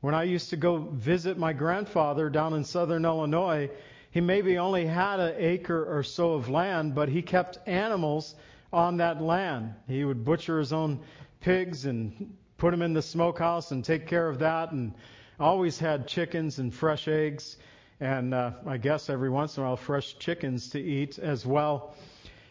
When 0.00 0.14
I 0.14 0.22
used 0.22 0.50
to 0.50 0.56
go 0.56 0.78
visit 0.78 1.38
my 1.38 1.52
grandfather 1.52 2.30
down 2.30 2.54
in 2.54 2.64
southern 2.64 3.04
Illinois, 3.04 3.70
he 4.10 4.20
maybe 4.20 4.58
only 4.58 4.86
had 4.86 5.20
an 5.20 5.34
acre 5.36 5.84
or 5.84 6.02
so 6.02 6.32
of 6.32 6.48
land, 6.48 6.94
but 6.94 7.08
he 7.08 7.22
kept 7.22 7.58
animals 7.66 8.34
on 8.72 8.96
that 8.98 9.20
land. 9.20 9.74
He 9.86 10.04
would 10.04 10.24
butcher 10.24 10.58
his 10.58 10.72
own 10.72 11.00
pigs 11.40 11.84
and 11.84 12.34
put 12.60 12.72
them 12.72 12.82
in 12.82 12.92
the 12.92 13.02
smokehouse 13.02 13.70
and 13.70 13.82
take 13.82 14.06
care 14.06 14.28
of 14.28 14.38
that, 14.38 14.70
and 14.70 14.92
always 15.40 15.78
had 15.78 16.06
chickens 16.06 16.58
and 16.58 16.72
fresh 16.72 17.08
eggs, 17.08 17.56
and 18.00 18.34
uh, 18.34 18.50
I 18.66 18.76
guess 18.76 19.08
every 19.08 19.30
once 19.30 19.56
in 19.56 19.62
a 19.62 19.66
while 19.66 19.76
fresh 19.76 20.18
chickens 20.18 20.68
to 20.70 20.78
eat 20.78 21.18
as 21.18 21.46
well. 21.46 21.94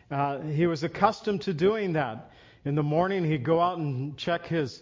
Uh, 0.10 0.40
he 0.40 0.66
was 0.66 0.84
accustomed 0.84 1.42
to 1.44 1.54
doing 1.54 1.94
that. 1.94 2.32
In 2.66 2.74
the 2.74 2.82
morning, 2.82 3.24
he'd 3.24 3.44
go 3.44 3.62
out 3.62 3.78
and 3.78 4.18
check 4.18 4.48
his 4.48 4.82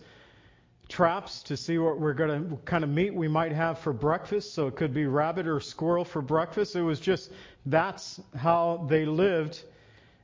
traps 0.88 1.44
to 1.44 1.58
see 1.58 1.78
what 1.78 2.00
we're 2.00 2.14
going 2.14 2.50
to, 2.50 2.56
kind 2.64 2.86
of 2.86 2.90
meat 2.90 3.14
we 3.14 3.28
might 3.28 3.52
have 3.52 3.80
for 3.80 3.92
breakfast. 3.92 4.54
So 4.54 4.68
it 4.68 4.78
could 4.78 4.94
be 4.94 5.08
rabbit 5.08 5.46
or 5.46 5.60
squirrel 5.60 6.06
for 6.06 6.22
breakfast. 6.22 6.78
It 6.78 6.82
was 6.82 7.02
just 7.02 7.34
that's 7.66 8.22
how 8.38 8.88
they 8.90 9.06
lived. 9.06 9.62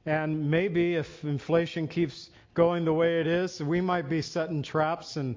And 0.05 0.49
maybe 0.49 0.95
if 0.95 1.25
inflation 1.25 1.89
keeps 1.89 2.29
going 2.53 2.85
the 2.85 2.93
way 2.93 3.19
it 3.19 3.27
is, 3.27 3.61
we 3.61 3.81
might 3.81 4.09
be 4.09 4.21
setting 4.21 4.61
traps 4.61 5.17
and 5.17 5.35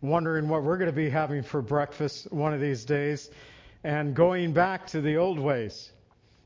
wondering 0.00 0.48
what 0.48 0.62
we're 0.62 0.78
going 0.78 0.90
to 0.90 0.96
be 0.96 1.10
having 1.10 1.42
for 1.42 1.62
breakfast 1.62 2.30
one 2.32 2.54
of 2.54 2.60
these 2.60 2.84
days 2.84 3.30
and 3.82 4.14
going 4.14 4.52
back 4.52 4.86
to 4.88 5.00
the 5.00 5.16
old 5.16 5.38
ways. 5.38 5.90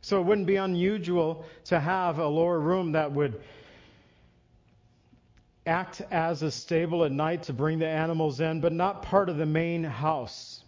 So 0.01 0.21
it 0.21 0.25
wouldn't 0.25 0.47
be 0.47 0.57
unusual 0.57 1.45
to 1.67 1.79
have 1.79 2.19
a 2.19 2.27
lower 2.27 2.59
room 2.59 2.93
that 2.93 3.13
would 3.13 3.41
act 5.67 6.01
as 6.11 6.43
a 6.43 6.51
stable 6.51 7.05
at 7.05 7.13
night 7.13 7.45
to 7.45 7.53
bring 7.53 7.79
the 7.79 7.87
animals 7.87 8.41
in, 8.41 8.61
but 8.61 8.73
not 8.73 9.03
part 9.03 9.29
of 9.29 9.37
the 9.37 9.47
main 9.47 9.85
house. 9.85 10.65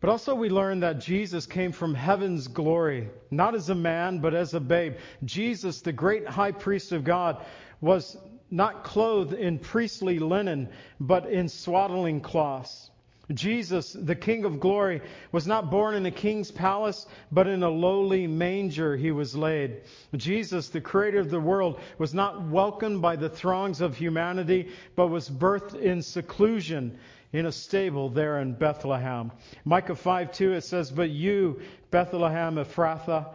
But 0.00 0.10
also, 0.10 0.34
we 0.34 0.48
learn 0.48 0.80
that 0.80 0.98
Jesus 0.98 1.46
came 1.46 1.70
from 1.70 1.94
heaven's 1.94 2.48
glory, 2.48 3.08
not 3.30 3.54
as 3.54 3.68
a 3.68 3.74
man, 3.74 4.18
but 4.18 4.34
as 4.34 4.52
a 4.52 4.58
babe. 4.58 4.94
Jesus, 5.24 5.80
the 5.80 5.92
great 5.92 6.26
high 6.26 6.50
priest 6.50 6.90
of 6.90 7.04
God, 7.04 7.44
was 7.80 8.16
not 8.52 8.84
clothed 8.84 9.32
in 9.32 9.58
priestly 9.58 10.18
linen, 10.18 10.68
but 11.00 11.28
in 11.28 11.48
swaddling 11.48 12.20
cloths. 12.20 12.90
Jesus, 13.32 13.92
the 13.92 14.14
King 14.14 14.44
of 14.44 14.60
glory, 14.60 15.00
was 15.30 15.46
not 15.46 15.70
born 15.70 15.94
in 15.94 16.04
a 16.04 16.10
king's 16.10 16.50
palace, 16.50 17.06
but 17.30 17.46
in 17.46 17.62
a 17.62 17.70
lowly 17.70 18.26
manger 18.26 18.96
he 18.96 19.10
was 19.10 19.34
laid. 19.34 19.80
Jesus, 20.14 20.68
the 20.68 20.80
creator 20.80 21.20
of 21.20 21.30
the 21.30 21.40
world, 21.40 21.80
was 21.98 22.12
not 22.12 22.48
welcomed 22.48 23.00
by 23.00 23.16
the 23.16 23.30
throngs 23.30 23.80
of 23.80 23.96
humanity, 23.96 24.68
but 24.96 25.06
was 25.06 25.30
birthed 25.30 25.80
in 25.80 26.02
seclusion 26.02 26.98
in 27.32 27.46
a 27.46 27.52
stable 27.52 28.10
there 28.10 28.40
in 28.40 28.52
Bethlehem. 28.52 29.32
Micah 29.64 29.96
5 29.96 30.32
2, 30.32 30.52
it 30.52 30.62
says, 30.62 30.90
But 30.90 31.10
you, 31.10 31.60
Bethlehem 31.90 32.56
Ephrathah, 32.56 33.32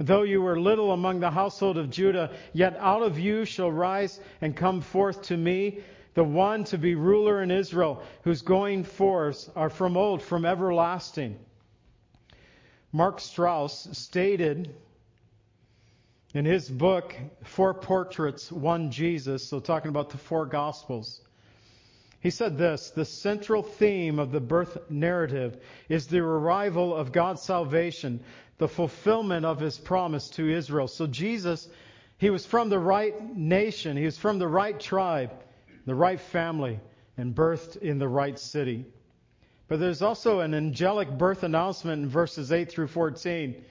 Though 0.00 0.22
you 0.22 0.40
were 0.40 0.58
little 0.58 0.92
among 0.92 1.20
the 1.20 1.30
household 1.30 1.76
of 1.76 1.90
Judah, 1.90 2.30
yet 2.54 2.74
out 2.78 3.02
of 3.02 3.18
you 3.18 3.44
shall 3.44 3.70
rise 3.70 4.18
and 4.40 4.56
come 4.56 4.80
forth 4.80 5.20
to 5.24 5.36
me 5.36 5.80
the 6.14 6.24
one 6.24 6.64
to 6.64 6.78
be 6.78 6.94
ruler 6.94 7.42
in 7.42 7.50
Israel, 7.50 8.02
whose 8.22 8.40
going 8.40 8.84
forth 8.84 9.50
are 9.54 9.68
from 9.68 9.98
old, 9.98 10.22
from 10.22 10.46
everlasting. 10.46 11.38
Mark 12.92 13.20
Strauss 13.20 13.88
stated 13.92 14.74
in 16.32 16.46
his 16.46 16.70
book, 16.70 17.14
Four 17.44 17.74
Portraits, 17.74 18.50
One 18.50 18.90
Jesus, 18.90 19.46
so 19.46 19.60
talking 19.60 19.90
about 19.90 20.08
the 20.08 20.18
four 20.18 20.46
Gospels, 20.46 21.20
He 22.20 22.30
said 22.30 22.56
this 22.56 22.88
The 22.88 23.04
central 23.04 23.62
theme 23.62 24.18
of 24.18 24.32
the 24.32 24.40
birth 24.40 24.78
narrative 24.90 25.62
is 25.90 26.06
the 26.06 26.20
arrival 26.20 26.94
of 26.94 27.12
God's 27.12 27.42
salvation, 27.42 28.20
the 28.60 28.68
fulfillment 28.68 29.46
of 29.46 29.58
his 29.58 29.78
promise 29.78 30.28
to 30.28 30.46
Israel. 30.46 30.86
So 30.86 31.06
Jesus, 31.06 31.66
he 32.18 32.28
was 32.28 32.44
from 32.44 32.68
the 32.68 32.78
right 32.78 33.34
nation, 33.34 33.96
he 33.96 34.04
was 34.04 34.18
from 34.18 34.38
the 34.38 34.46
right 34.46 34.78
tribe, 34.78 35.32
the 35.86 35.94
right 35.94 36.20
family, 36.20 36.78
and 37.16 37.34
birthed 37.34 37.78
in 37.78 37.98
the 37.98 38.06
right 38.06 38.38
city. 38.38 38.84
But 39.66 39.80
there's 39.80 40.02
also 40.02 40.40
an 40.40 40.52
angelic 40.52 41.08
birth 41.08 41.42
announcement 41.42 42.02
in 42.02 42.10
verses 42.10 42.52
8 42.52 42.70
through 42.70 42.88
14. 42.88 43.64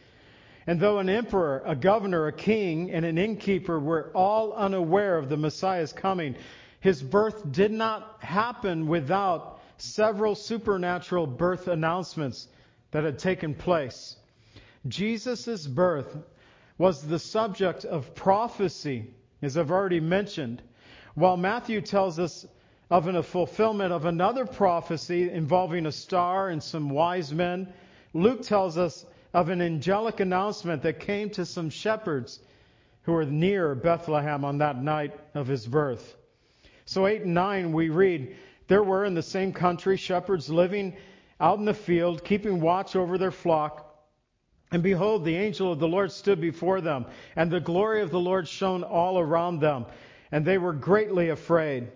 And 0.65 0.79
though 0.79 0.97
an 0.97 1.07
emperor, 1.07 1.61
a 1.65 1.75
governor, 1.75 2.25
a 2.25 2.33
king, 2.33 2.89
and 2.89 3.05
an 3.05 3.19
innkeeper 3.19 3.79
were 3.79 4.09
all 4.15 4.53
unaware 4.53 5.19
of 5.19 5.29
the 5.29 5.37
Messiah's 5.37 5.93
coming, 5.93 6.35
his 6.79 6.99
birth 6.99 7.51
did 7.51 7.71
not 7.71 8.17
happen 8.21 8.87
without 8.87 9.61
several 9.77 10.33
supernatural 10.33 11.27
birth 11.27 11.67
announcements 11.67 12.47
that 12.89 13.03
had 13.03 13.19
taken 13.19 13.53
place. 13.53 14.15
Jesus' 14.87 15.67
birth 15.67 16.17
was 16.77 17.01
the 17.01 17.19
subject 17.19 17.85
of 17.85 18.15
prophecy, 18.15 19.13
as 19.41 19.57
I've 19.57 19.71
already 19.71 19.99
mentioned, 19.99 20.61
while 21.15 21.37
Matthew 21.37 21.81
tells 21.81 22.17
us 22.17 22.45
of 22.89 23.07
a 23.07 23.21
fulfillment 23.21 23.93
of 23.93 24.05
another 24.05 24.45
prophecy 24.45 25.29
involving 25.29 25.85
a 25.85 25.91
star 25.91 26.49
and 26.49 26.63
some 26.63 26.89
wise 26.89 27.31
men. 27.33 27.71
Luke 28.13 28.41
tells 28.41 28.77
us 28.77 29.05
of 29.33 29.49
an 29.49 29.61
angelic 29.61 30.19
announcement 30.19 30.81
that 30.81 30.99
came 30.99 31.29
to 31.29 31.45
some 31.45 31.69
shepherds 31.69 32.39
who 33.03 33.11
were 33.11 33.25
near 33.25 33.75
Bethlehem 33.75 34.43
on 34.43 34.57
that 34.57 34.81
night 34.81 35.19
of 35.35 35.47
his 35.47 35.67
birth. 35.67 36.15
So 36.85 37.05
8 37.05 37.23
and 37.23 37.33
9 37.33 37.73
we 37.73 37.89
read, 37.89 38.35
There 38.67 38.83
were 38.83 39.05
in 39.05 39.13
the 39.13 39.21
same 39.21 39.53
country 39.53 39.97
shepherds 39.97 40.49
living 40.49 40.95
out 41.39 41.59
in 41.59 41.65
the 41.65 41.73
field, 41.73 42.23
keeping 42.23 42.59
watch 42.59 42.95
over 42.95 43.17
their 43.17 43.31
flock. 43.31 43.88
And 44.71 44.83
behold, 44.83 45.25
the 45.25 45.35
angel 45.35 45.71
of 45.71 45.79
the 45.79 45.87
Lord 45.87 46.11
stood 46.11 46.39
before 46.39 46.79
them, 46.79 47.05
and 47.35 47.49
the 47.49 47.59
glory 47.59 48.01
of 48.01 48.11
the 48.11 48.19
Lord 48.19 48.47
shone 48.47 48.83
all 48.83 49.17
around 49.17 49.59
them, 49.59 49.85
and 50.31 50.45
they 50.45 50.57
were 50.57 50.73
greatly 50.73 51.29
afraid. 51.29 51.87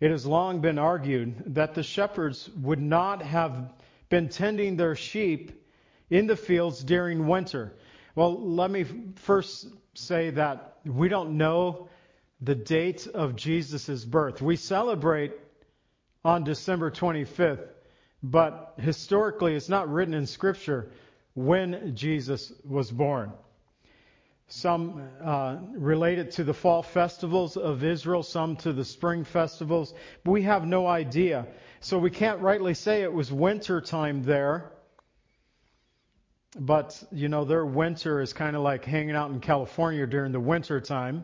It 0.00 0.10
has 0.10 0.26
long 0.26 0.60
been 0.60 0.78
argued 0.78 1.54
that 1.54 1.74
the 1.74 1.82
shepherds 1.82 2.48
would 2.62 2.80
not 2.80 3.22
have 3.22 3.72
been 4.08 4.28
tending 4.28 4.76
their 4.76 4.94
sheep 4.94 5.52
in 6.08 6.26
the 6.26 6.36
fields 6.36 6.82
during 6.82 7.26
winter. 7.26 7.74
Well, 8.14 8.40
let 8.40 8.70
me 8.70 8.86
first 9.16 9.68
say 9.94 10.30
that 10.30 10.78
we 10.84 11.08
don't 11.08 11.36
know 11.36 11.88
the 12.40 12.54
date 12.54 13.06
of 13.06 13.36
Jesus' 13.36 14.04
birth. 14.04 14.40
We 14.40 14.56
celebrate 14.56 15.32
on 16.24 16.44
December 16.44 16.90
25th, 16.90 17.68
but 18.22 18.74
historically 18.78 19.54
it's 19.54 19.68
not 19.68 19.90
written 19.90 20.14
in 20.14 20.26
Scripture 20.26 20.90
when 21.36 21.94
Jesus 21.94 22.50
was 22.64 22.90
born. 22.90 23.30
Some 24.48 25.06
uh, 25.22 25.58
relate 25.74 26.18
it 26.18 26.30
to 26.32 26.44
the 26.44 26.54
fall 26.54 26.82
festivals 26.82 27.56
of 27.56 27.84
Israel, 27.84 28.22
some 28.22 28.56
to 28.56 28.72
the 28.72 28.84
spring 28.84 29.22
festivals, 29.22 29.92
but 30.24 30.30
we 30.30 30.42
have 30.42 30.66
no 30.66 30.86
idea. 30.86 31.46
So 31.80 31.98
we 31.98 32.10
can't 32.10 32.40
rightly 32.40 32.72
say 32.72 33.02
it 33.02 33.12
was 33.12 33.30
winter 33.30 33.82
time 33.82 34.22
there. 34.22 34.72
But, 36.58 37.02
you 37.12 37.28
know, 37.28 37.44
their 37.44 37.66
winter 37.66 38.22
is 38.22 38.32
kind 38.32 38.56
of 38.56 38.62
like 38.62 38.84
hanging 38.86 39.14
out 39.14 39.30
in 39.30 39.40
California 39.40 40.06
during 40.06 40.32
the 40.32 40.40
winter 40.40 40.80
time. 40.80 41.22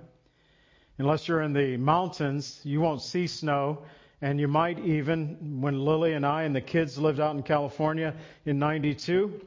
Unless 0.99 1.26
you're 1.26 1.40
in 1.40 1.54
the 1.54 1.78
mountains, 1.78 2.61
you 2.64 2.83
won't 2.83 3.00
see 3.00 3.26
snow. 3.26 3.85
And 4.21 4.38
you 4.38 4.47
might 4.47 4.78
even, 4.81 5.62
when 5.62 5.83
Lily 5.83 6.12
and 6.12 6.26
I 6.26 6.42
and 6.42 6.54
the 6.54 6.61
kids 6.61 6.99
lived 6.99 7.19
out 7.19 7.35
in 7.35 7.42
California 7.42 8.14
in 8.45 8.59
92, 8.59 9.40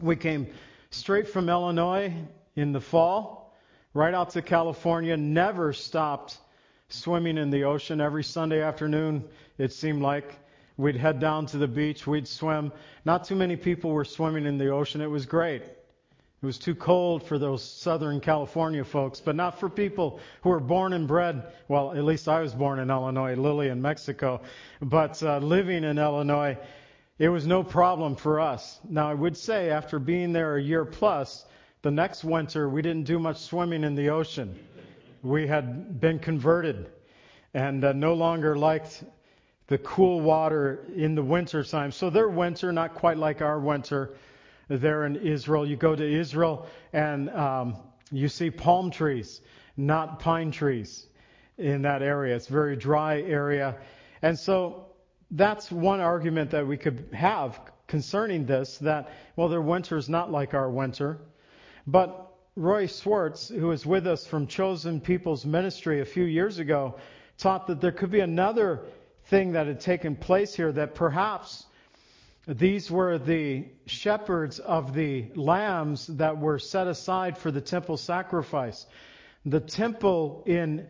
we 0.00 0.16
came 0.16 0.48
straight 0.90 1.28
from 1.28 1.48
Illinois 1.48 2.12
in 2.54 2.72
the 2.72 2.80
fall, 2.80 3.54
right 3.94 4.14
out 4.14 4.30
to 4.30 4.42
California, 4.42 5.16
never 5.16 5.72
stopped 5.72 6.38
swimming 6.88 7.38
in 7.38 7.50
the 7.50 7.64
ocean. 7.64 8.00
Every 8.00 8.24
Sunday 8.24 8.62
afternoon, 8.62 9.24
it 9.58 9.72
seemed 9.72 10.02
like 10.02 10.38
we'd 10.76 10.96
head 10.96 11.20
down 11.20 11.46
to 11.46 11.58
the 11.58 11.68
beach, 11.68 12.06
we'd 12.06 12.28
swim. 12.28 12.72
Not 13.04 13.24
too 13.24 13.36
many 13.36 13.56
people 13.56 13.90
were 13.90 14.04
swimming 14.04 14.46
in 14.46 14.58
the 14.58 14.68
ocean. 14.68 15.00
It 15.00 15.10
was 15.10 15.26
great. 15.26 15.62
It 15.62 16.46
was 16.46 16.58
too 16.58 16.74
cold 16.74 17.22
for 17.22 17.38
those 17.38 17.64
Southern 17.64 18.20
California 18.20 18.84
folks, 18.84 19.20
but 19.20 19.34
not 19.34 19.58
for 19.58 19.70
people 19.70 20.20
who 20.42 20.50
were 20.50 20.60
born 20.60 20.92
and 20.92 21.08
bred. 21.08 21.42
Well, 21.66 21.92
at 21.92 22.04
least 22.04 22.28
I 22.28 22.40
was 22.40 22.52
born 22.52 22.78
in 22.78 22.90
Illinois, 22.90 23.34
Lily 23.34 23.68
in 23.68 23.80
Mexico, 23.80 24.42
but 24.82 25.22
uh, 25.22 25.38
living 25.38 25.82
in 25.82 25.98
Illinois, 25.98 26.58
it 27.18 27.28
was 27.28 27.46
no 27.46 27.62
problem 27.62 28.16
for 28.16 28.40
us. 28.40 28.78
Now, 28.88 29.10
I 29.10 29.14
would 29.14 29.36
say 29.36 29.70
after 29.70 29.98
being 29.98 30.32
there 30.32 30.56
a 30.56 30.62
year 30.62 30.84
plus, 30.84 31.44
the 31.82 31.90
next 31.90 32.24
winter 32.24 32.68
we 32.68 32.82
didn't 32.82 33.04
do 33.04 33.18
much 33.18 33.38
swimming 33.38 33.84
in 33.84 33.94
the 33.94 34.10
ocean. 34.10 34.58
We 35.22 35.46
had 35.46 36.00
been 36.00 36.18
converted 36.18 36.90
and 37.54 37.84
uh, 37.84 37.92
no 37.92 38.14
longer 38.14 38.56
liked 38.56 39.02
the 39.68 39.78
cool 39.78 40.20
water 40.20 40.86
in 40.94 41.14
the 41.14 41.22
winter 41.22 41.64
time. 41.64 41.90
So 41.90 42.10
their 42.10 42.28
winter, 42.28 42.70
not 42.70 42.94
quite 42.94 43.16
like 43.16 43.40
our 43.40 43.58
winter 43.58 44.14
there 44.68 45.06
in 45.06 45.16
Israel. 45.16 45.66
You 45.66 45.76
go 45.76 45.96
to 45.96 46.04
Israel 46.04 46.66
and 46.92 47.30
um, 47.30 47.76
you 48.12 48.28
see 48.28 48.50
palm 48.50 48.90
trees, 48.90 49.40
not 49.76 50.20
pine 50.20 50.50
trees 50.50 51.06
in 51.56 51.82
that 51.82 52.02
area. 52.02 52.36
It's 52.36 52.48
a 52.48 52.52
very 52.52 52.76
dry 52.76 53.22
area. 53.22 53.76
And 54.22 54.38
so 54.38 54.85
that's 55.30 55.70
one 55.70 56.00
argument 56.00 56.50
that 56.50 56.66
we 56.66 56.76
could 56.76 57.08
have 57.12 57.58
concerning 57.86 58.46
this 58.46 58.78
that, 58.78 59.10
well, 59.36 59.48
their 59.48 59.62
winter 59.62 59.96
is 59.96 60.08
not 60.08 60.30
like 60.30 60.54
our 60.54 60.70
winter. 60.70 61.18
But 61.86 62.34
Roy 62.56 62.86
Swartz, 62.86 63.48
who 63.48 63.68
was 63.68 63.84
with 63.84 64.06
us 64.06 64.26
from 64.26 64.46
Chosen 64.46 65.00
People's 65.00 65.44
Ministry 65.44 66.00
a 66.00 66.04
few 66.04 66.24
years 66.24 66.58
ago, 66.58 66.96
taught 67.38 67.66
that 67.66 67.80
there 67.80 67.92
could 67.92 68.10
be 68.10 68.20
another 68.20 68.80
thing 69.24 69.52
that 69.52 69.66
had 69.66 69.80
taken 69.80 70.16
place 70.16 70.54
here 70.54 70.72
that 70.72 70.94
perhaps 70.94 71.66
these 72.48 72.90
were 72.90 73.18
the 73.18 73.66
shepherds 73.86 74.60
of 74.60 74.94
the 74.94 75.26
lambs 75.34 76.06
that 76.06 76.38
were 76.38 76.58
set 76.58 76.86
aside 76.86 77.36
for 77.36 77.50
the 77.50 77.60
temple 77.60 77.96
sacrifice. 77.96 78.86
The 79.44 79.60
temple 79.60 80.44
in 80.46 80.86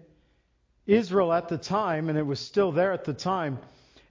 Israel 0.86 1.32
at 1.32 1.48
the 1.48 1.58
time, 1.58 2.08
and 2.10 2.18
it 2.18 2.26
was 2.26 2.38
still 2.38 2.72
there 2.72 2.92
at 2.92 3.04
the 3.04 3.14
time, 3.14 3.58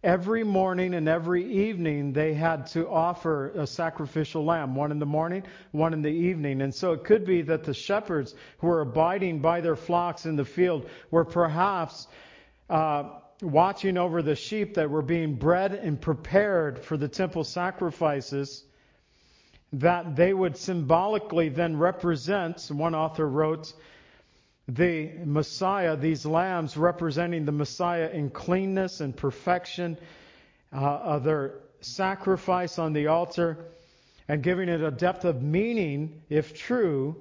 every 0.05 0.43
morning 0.43 0.93
and 0.93 1.09
every 1.09 1.43
evening 1.43 2.13
they 2.13 2.33
had 2.35 2.67
to 2.67 2.87
offer 2.87 3.49
a 3.49 3.65
sacrificial 3.65 4.45
lamb, 4.45 4.75
one 4.75 4.91
in 4.91 4.99
the 4.99 5.05
morning, 5.05 5.43
one 5.71 5.93
in 5.93 6.03
the 6.03 6.07
evening. 6.07 6.61
And 6.61 6.73
so 6.73 6.93
it 6.93 7.03
could 7.03 7.25
be 7.25 7.41
that 7.41 7.63
the 7.63 7.73
shepherds 7.73 8.35
who 8.59 8.67
were 8.67 8.81
abiding 8.81 9.39
by 9.39 9.61
their 9.61 9.75
flocks 9.75 10.25
in 10.27 10.35
the 10.35 10.45
field 10.45 10.87
were 11.09 11.25
perhaps 11.25 12.07
uh, 12.69 13.09
watching 13.41 13.97
over 13.97 14.21
the 14.21 14.35
sheep 14.35 14.75
that 14.75 14.91
were 14.91 15.01
being 15.01 15.35
bred 15.35 15.73
and 15.73 15.99
prepared 15.99 16.79
for 16.79 16.97
the 16.97 17.07
temple 17.07 17.43
sacrifices, 17.43 18.63
that 19.73 20.15
they 20.15 20.33
would 20.33 20.55
symbolically 20.55 21.49
then 21.49 21.77
represent, 21.77 22.61
one 22.69 22.93
author 22.93 23.27
wrote, 23.27 23.73
the 24.67 25.12
Messiah, 25.23 25.95
these 25.95 26.25
lambs 26.25 26.75
representing 26.75 27.45
the 27.45 27.51
Messiah 27.51 28.10
in 28.10 28.30
cleanness 28.30 28.99
and 29.01 29.15
perfection 29.15 29.97
uh, 30.71 31.19
their 31.19 31.56
sacrifice 31.82 32.80
on 32.80 32.93
the 32.93 33.08
altar, 33.08 33.65
and 34.28 34.41
giving 34.41 34.69
it 34.69 34.82
a 34.82 34.91
depth 34.91 35.23
of 35.23 35.41
meaning, 35.41 36.21
if 36.30 36.56
true, 36.56 37.15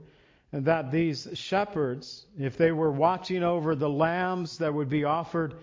that 0.52 0.90
these 0.90 1.28
shepherds, 1.34 2.26
if 2.38 2.56
they 2.56 2.72
were 2.72 2.90
watching 2.90 3.42
over 3.42 3.74
the 3.74 3.88
lambs 3.88 4.58
that 4.58 4.72
would 4.72 4.88
be 4.88 5.04
offered 5.04 5.54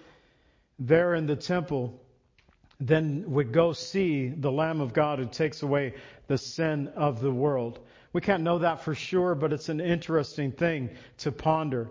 there 0.77 1.15
in 1.15 1.25
the 1.25 1.35
temple, 1.35 1.99
then 2.79 3.23
would 3.27 3.51
go 3.51 3.73
see 3.73 4.27
the 4.27 4.51
Lamb 4.51 4.81
of 4.81 4.93
God 4.93 5.19
who 5.19 5.25
takes 5.25 5.61
away 5.61 5.93
the 6.27 6.37
sin 6.37 6.87
of 6.95 7.21
the 7.21 7.31
world. 7.31 7.79
We 8.13 8.21
can't 8.21 8.43
know 8.43 8.59
that 8.59 8.81
for 8.81 8.93
sure, 8.93 9.35
but 9.35 9.53
it's 9.53 9.69
an 9.69 9.79
interesting 9.79 10.51
thing 10.51 10.89
to 11.19 11.31
ponder. 11.31 11.89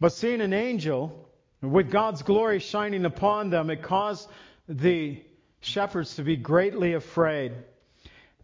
But 0.00 0.12
seeing 0.12 0.40
an 0.40 0.52
angel 0.52 1.28
with 1.60 1.90
God's 1.90 2.22
glory 2.22 2.58
shining 2.58 3.04
upon 3.04 3.50
them, 3.50 3.70
it 3.70 3.82
caused 3.82 4.28
the 4.68 5.22
shepherds 5.60 6.16
to 6.16 6.22
be 6.22 6.36
greatly 6.36 6.94
afraid. 6.94 7.52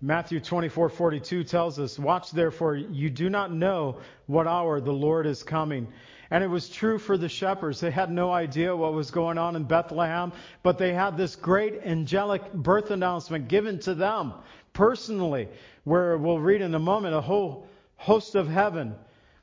Matthew 0.01 0.41
24:42 0.41 1.45
tells 1.45 1.79
us, 1.79 1.99
"Watch 1.99 2.31
therefore, 2.31 2.75
you 2.75 3.11
do 3.11 3.29
not 3.29 3.53
know 3.53 3.99
what 4.27 4.47
hour 4.47 4.81
the 4.81 4.93
Lord 4.93 5.27
is 5.27 5.43
coming." 5.43 5.89
And 6.31 6.43
it 6.43 6.47
was 6.47 6.71
true 6.71 6.99
for 6.99 7.19
the 7.19 7.29
shepherds. 7.29 7.81
They 7.81 7.91
had 7.91 8.11
no 8.11 8.33
idea 8.33 8.75
what 8.75 8.95
was 8.95 9.11
going 9.11 9.37
on 9.37 9.57
in 9.57 9.65
Bethlehem, 9.65 10.33
but 10.63 10.79
they 10.79 10.95
had 10.95 11.17
this 11.17 11.37
great 11.37 11.81
angelic 11.85 12.53
birth 12.53 12.91
announcement 12.91 13.49
given 13.49 13.81
to 13.81 13.95
them 13.95 14.33
personally, 14.73 15.49
where 15.85 16.17
we'll 16.17 16.39
read 16.39 16.61
in 16.61 16.75
a 16.75 16.79
moment 16.79 17.15
a 17.15 17.21
whole 17.21 17.67
host 17.97 18.35
of 18.35 18.49
heaven 18.49 18.95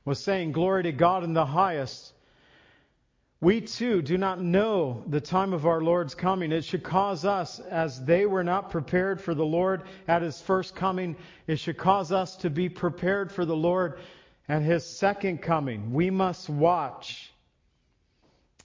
was 0.05 0.23
saying, 0.23 0.51
Glory 0.51 0.83
to 0.83 0.91
God 0.91 1.23
in 1.23 1.33
the 1.33 1.45
highest, 1.45 2.13
we 3.39 3.61
too 3.61 4.01
do 4.01 4.17
not 4.17 4.41
know 4.41 5.03
the 5.07 5.21
time 5.21 5.53
of 5.53 5.67
our 5.67 5.81
Lord's 5.81 6.15
coming. 6.15 6.51
It 6.51 6.65
should 6.65 6.81
cause 6.81 7.23
us, 7.23 7.59
as 7.59 8.03
they 8.03 8.25
were 8.25 8.43
not 8.43 8.71
prepared 8.71 9.21
for 9.21 9.35
the 9.35 9.45
Lord 9.45 9.83
at 10.07 10.23
his 10.23 10.41
first 10.41 10.75
coming, 10.75 11.15
it 11.45 11.59
should 11.59 11.77
cause 11.77 12.11
us 12.11 12.35
to 12.37 12.49
be 12.49 12.67
prepared 12.67 13.31
for 13.31 13.45
the 13.45 13.55
Lord 13.55 13.99
at 14.49 14.63
his 14.63 14.85
second 14.85 15.43
coming. 15.43 15.93
We 15.93 16.09
must 16.09 16.49
watch. 16.49 17.31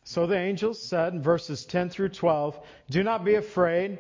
So 0.05 0.27
the 0.27 0.39
angels 0.39 0.81
said 0.81 1.13
in 1.13 1.23
verses 1.23 1.67
10 1.67 1.91
through 1.91 2.11
12, 2.11 2.59
Do 2.91 3.03
not 3.03 3.25
be 3.25 3.35
afraid, 3.35 3.99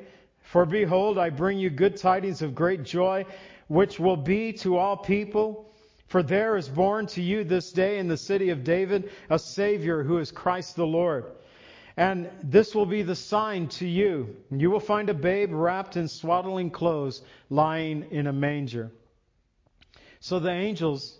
for 0.52 0.66
behold, 0.66 1.16
I 1.16 1.30
bring 1.30 1.58
you 1.58 1.70
good 1.70 1.96
tidings 1.96 2.42
of 2.42 2.54
great 2.54 2.82
joy, 2.82 3.24
which 3.68 3.98
will 3.98 4.18
be 4.18 4.52
to 4.58 4.76
all 4.76 4.98
people. 4.98 5.72
For 6.08 6.22
there 6.22 6.58
is 6.58 6.68
born 6.68 7.06
to 7.06 7.22
you 7.22 7.42
this 7.42 7.72
day 7.72 7.98
in 7.98 8.06
the 8.06 8.18
city 8.18 8.50
of 8.50 8.62
David 8.62 9.10
a 9.30 9.38
Savior 9.38 10.02
who 10.02 10.18
is 10.18 10.30
Christ 10.30 10.76
the 10.76 10.86
Lord. 10.86 11.24
And 11.96 12.28
this 12.42 12.74
will 12.74 12.84
be 12.84 13.00
the 13.00 13.16
sign 13.16 13.68
to 13.68 13.88
you. 13.88 14.36
You 14.50 14.70
will 14.70 14.78
find 14.78 15.08
a 15.08 15.14
babe 15.14 15.54
wrapped 15.54 15.96
in 15.96 16.06
swaddling 16.06 16.68
clothes 16.68 17.22
lying 17.48 18.08
in 18.10 18.26
a 18.26 18.32
manger. 18.34 18.92
So 20.20 20.38
the 20.38 20.50
angels, 20.50 21.18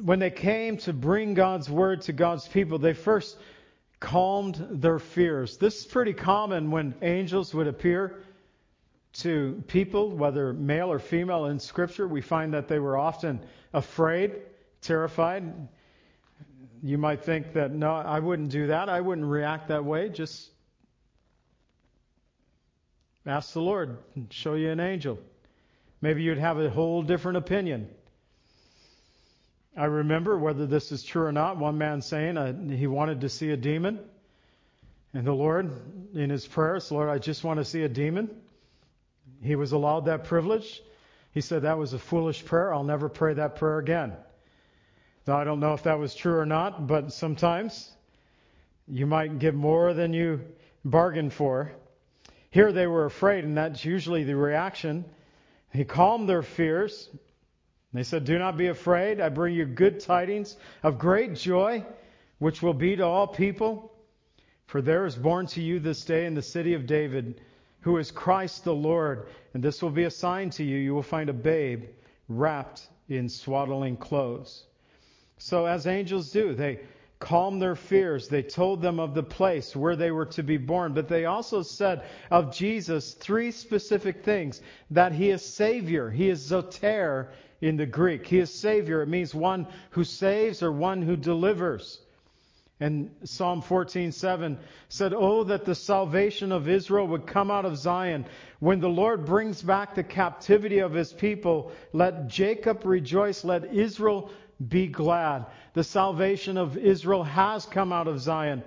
when 0.00 0.20
they 0.20 0.30
came 0.30 0.76
to 0.76 0.92
bring 0.92 1.34
God's 1.34 1.68
word 1.68 2.02
to 2.02 2.12
God's 2.12 2.46
people, 2.46 2.78
they 2.78 2.94
first 2.94 3.36
calmed 4.00 4.66
their 4.70 4.98
fears. 4.98 5.56
This 5.56 5.80
is 5.80 5.86
pretty 5.86 6.12
common 6.12 6.70
when 6.70 6.94
angels 7.02 7.52
would 7.54 7.66
appear 7.66 8.22
to 9.14 9.62
people, 9.66 10.10
whether 10.10 10.52
male 10.52 10.92
or 10.92 10.98
female, 10.98 11.46
in 11.46 11.58
Scripture, 11.58 12.06
we 12.06 12.20
find 12.20 12.54
that 12.54 12.68
they 12.68 12.78
were 12.78 12.96
often 12.96 13.40
afraid, 13.72 14.36
terrified. 14.82 15.68
You 16.82 16.98
might 16.98 17.24
think 17.24 17.54
that, 17.54 17.72
no, 17.72 17.90
I 17.90 18.20
wouldn't 18.20 18.50
do 18.50 18.68
that. 18.68 18.88
I 18.88 19.00
wouldn't 19.00 19.26
react 19.26 19.68
that 19.68 19.84
way. 19.84 20.08
Just 20.10 20.50
ask 23.26 23.52
the 23.52 23.60
Lord, 23.60 23.98
and 24.14 24.32
show 24.32 24.54
you 24.54 24.70
an 24.70 24.80
angel. 24.80 25.18
Maybe 26.00 26.22
you'd 26.22 26.38
have 26.38 26.60
a 26.60 26.70
whole 26.70 27.02
different 27.02 27.38
opinion. 27.38 27.90
I 29.76 29.84
remember, 29.84 30.38
whether 30.38 30.66
this 30.66 30.90
is 30.92 31.02
true 31.02 31.24
or 31.24 31.32
not, 31.32 31.56
one 31.56 31.78
man 31.78 32.02
saying 32.02 32.36
uh, 32.36 32.52
he 32.68 32.86
wanted 32.86 33.20
to 33.20 33.28
see 33.28 33.50
a 33.50 33.56
demon. 33.56 34.00
And 35.14 35.26
the 35.26 35.32
Lord, 35.32 35.70
in 36.14 36.30
his 36.30 36.46
prayers, 36.46 36.90
Lord, 36.90 37.08
I 37.08 37.18
just 37.18 37.44
want 37.44 37.58
to 37.58 37.64
see 37.64 37.82
a 37.82 37.88
demon. 37.88 38.30
He 39.42 39.56
was 39.56 39.72
allowed 39.72 40.06
that 40.06 40.24
privilege. 40.24 40.82
He 41.32 41.40
said 41.40 41.62
that 41.62 41.78
was 41.78 41.92
a 41.92 41.98
foolish 41.98 42.44
prayer. 42.44 42.74
I'll 42.74 42.84
never 42.84 43.08
pray 43.08 43.34
that 43.34 43.56
prayer 43.56 43.78
again. 43.78 44.12
Now, 45.26 45.36
I 45.36 45.44
don't 45.44 45.60
know 45.60 45.74
if 45.74 45.84
that 45.84 45.98
was 45.98 46.14
true 46.14 46.38
or 46.38 46.46
not, 46.46 46.86
but 46.86 47.12
sometimes 47.12 47.90
you 48.86 49.06
might 49.06 49.38
get 49.38 49.54
more 49.54 49.92
than 49.92 50.12
you 50.12 50.40
bargained 50.84 51.32
for. 51.32 51.72
Here 52.50 52.72
they 52.72 52.86
were 52.86 53.04
afraid, 53.04 53.44
and 53.44 53.56
that's 53.56 53.84
usually 53.84 54.24
the 54.24 54.36
reaction. 54.36 55.04
He 55.72 55.84
calmed 55.84 56.28
their 56.28 56.42
fears. 56.42 57.10
They 57.92 58.02
said, 58.02 58.24
Do 58.24 58.38
not 58.38 58.56
be 58.56 58.66
afraid. 58.66 59.20
I 59.20 59.28
bring 59.28 59.54
you 59.54 59.64
good 59.64 60.00
tidings 60.00 60.56
of 60.82 60.98
great 60.98 61.34
joy, 61.34 61.84
which 62.38 62.62
will 62.62 62.74
be 62.74 62.96
to 62.96 63.04
all 63.04 63.26
people. 63.26 63.92
For 64.66 64.82
there 64.82 65.06
is 65.06 65.16
born 65.16 65.46
to 65.48 65.62
you 65.62 65.80
this 65.80 66.04
day 66.04 66.26
in 66.26 66.34
the 66.34 66.42
city 66.42 66.74
of 66.74 66.86
David 66.86 67.40
who 67.80 67.96
is 67.96 68.10
Christ 68.10 68.64
the 68.64 68.74
Lord. 68.74 69.28
And 69.54 69.62
this 69.62 69.82
will 69.82 69.90
be 69.90 70.04
a 70.04 70.10
sign 70.10 70.50
to 70.50 70.64
you. 70.64 70.76
You 70.76 70.94
will 70.94 71.02
find 71.02 71.30
a 71.30 71.34
babe 71.34 71.84
wrapped 72.28 72.88
in 73.08 73.28
swaddling 73.28 73.96
clothes. 73.96 74.64
So, 75.38 75.66
as 75.66 75.86
angels 75.86 76.30
do, 76.30 76.54
they 76.54 76.80
calmed 77.20 77.62
their 77.62 77.76
fears. 77.76 78.28
They 78.28 78.42
told 78.42 78.82
them 78.82 79.00
of 79.00 79.14
the 79.14 79.22
place 79.22 79.74
where 79.74 79.96
they 79.96 80.10
were 80.10 80.26
to 80.26 80.42
be 80.42 80.56
born. 80.56 80.92
But 80.92 81.08
they 81.08 81.24
also 81.24 81.62
said 81.62 82.04
of 82.30 82.54
Jesus 82.54 83.14
three 83.14 83.50
specific 83.50 84.22
things 84.22 84.60
that 84.90 85.12
he 85.12 85.30
is 85.30 85.42
Savior. 85.42 86.10
He 86.10 86.28
is 86.28 86.50
Zoter 86.50 87.28
in 87.60 87.76
the 87.76 87.86
Greek. 87.86 88.26
He 88.26 88.38
is 88.38 88.52
Savior. 88.52 89.02
It 89.02 89.08
means 89.08 89.34
one 89.34 89.66
who 89.90 90.04
saves 90.04 90.62
or 90.62 90.72
one 90.72 91.02
who 91.02 91.16
delivers. 91.16 92.00
And 92.80 93.10
Psalm 93.24 93.60
14:7 93.60 94.58
said, 94.88 95.12
"Oh 95.12 95.42
that 95.44 95.64
the 95.64 95.74
salvation 95.74 96.52
of 96.52 96.68
Israel 96.68 97.08
would 97.08 97.26
come 97.26 97.50
out 97.50 97.64
of 97.64 97.76
Zion. 97.76 98.24
When 98.60 98.78
the 98.78 98.88
Lord 98.88 99.24
brings 99.24 99.60
back 99.62 99.94
the 99.94 100.04
captivity 100.04 100.78
of 100.78 100.92
his 100.92 101.12
people, 101.12 101.72
let 101.92 102.28
Jacob 102.28 102.84
rejoice, 102.84 103.44
let 103.44 103.74
Israel 103.74 104.30
be 104.68 104.86
glad." 104.86 105.46
The 105.74 105.82
salvation 105.82 106.56
of 106.56 106.76
Israel 106.76 107.24
has 107.24 107.66
come 107.66 107.92
out 107.92 108.06
of 108.06 108.20
Zion. 108.20 108.62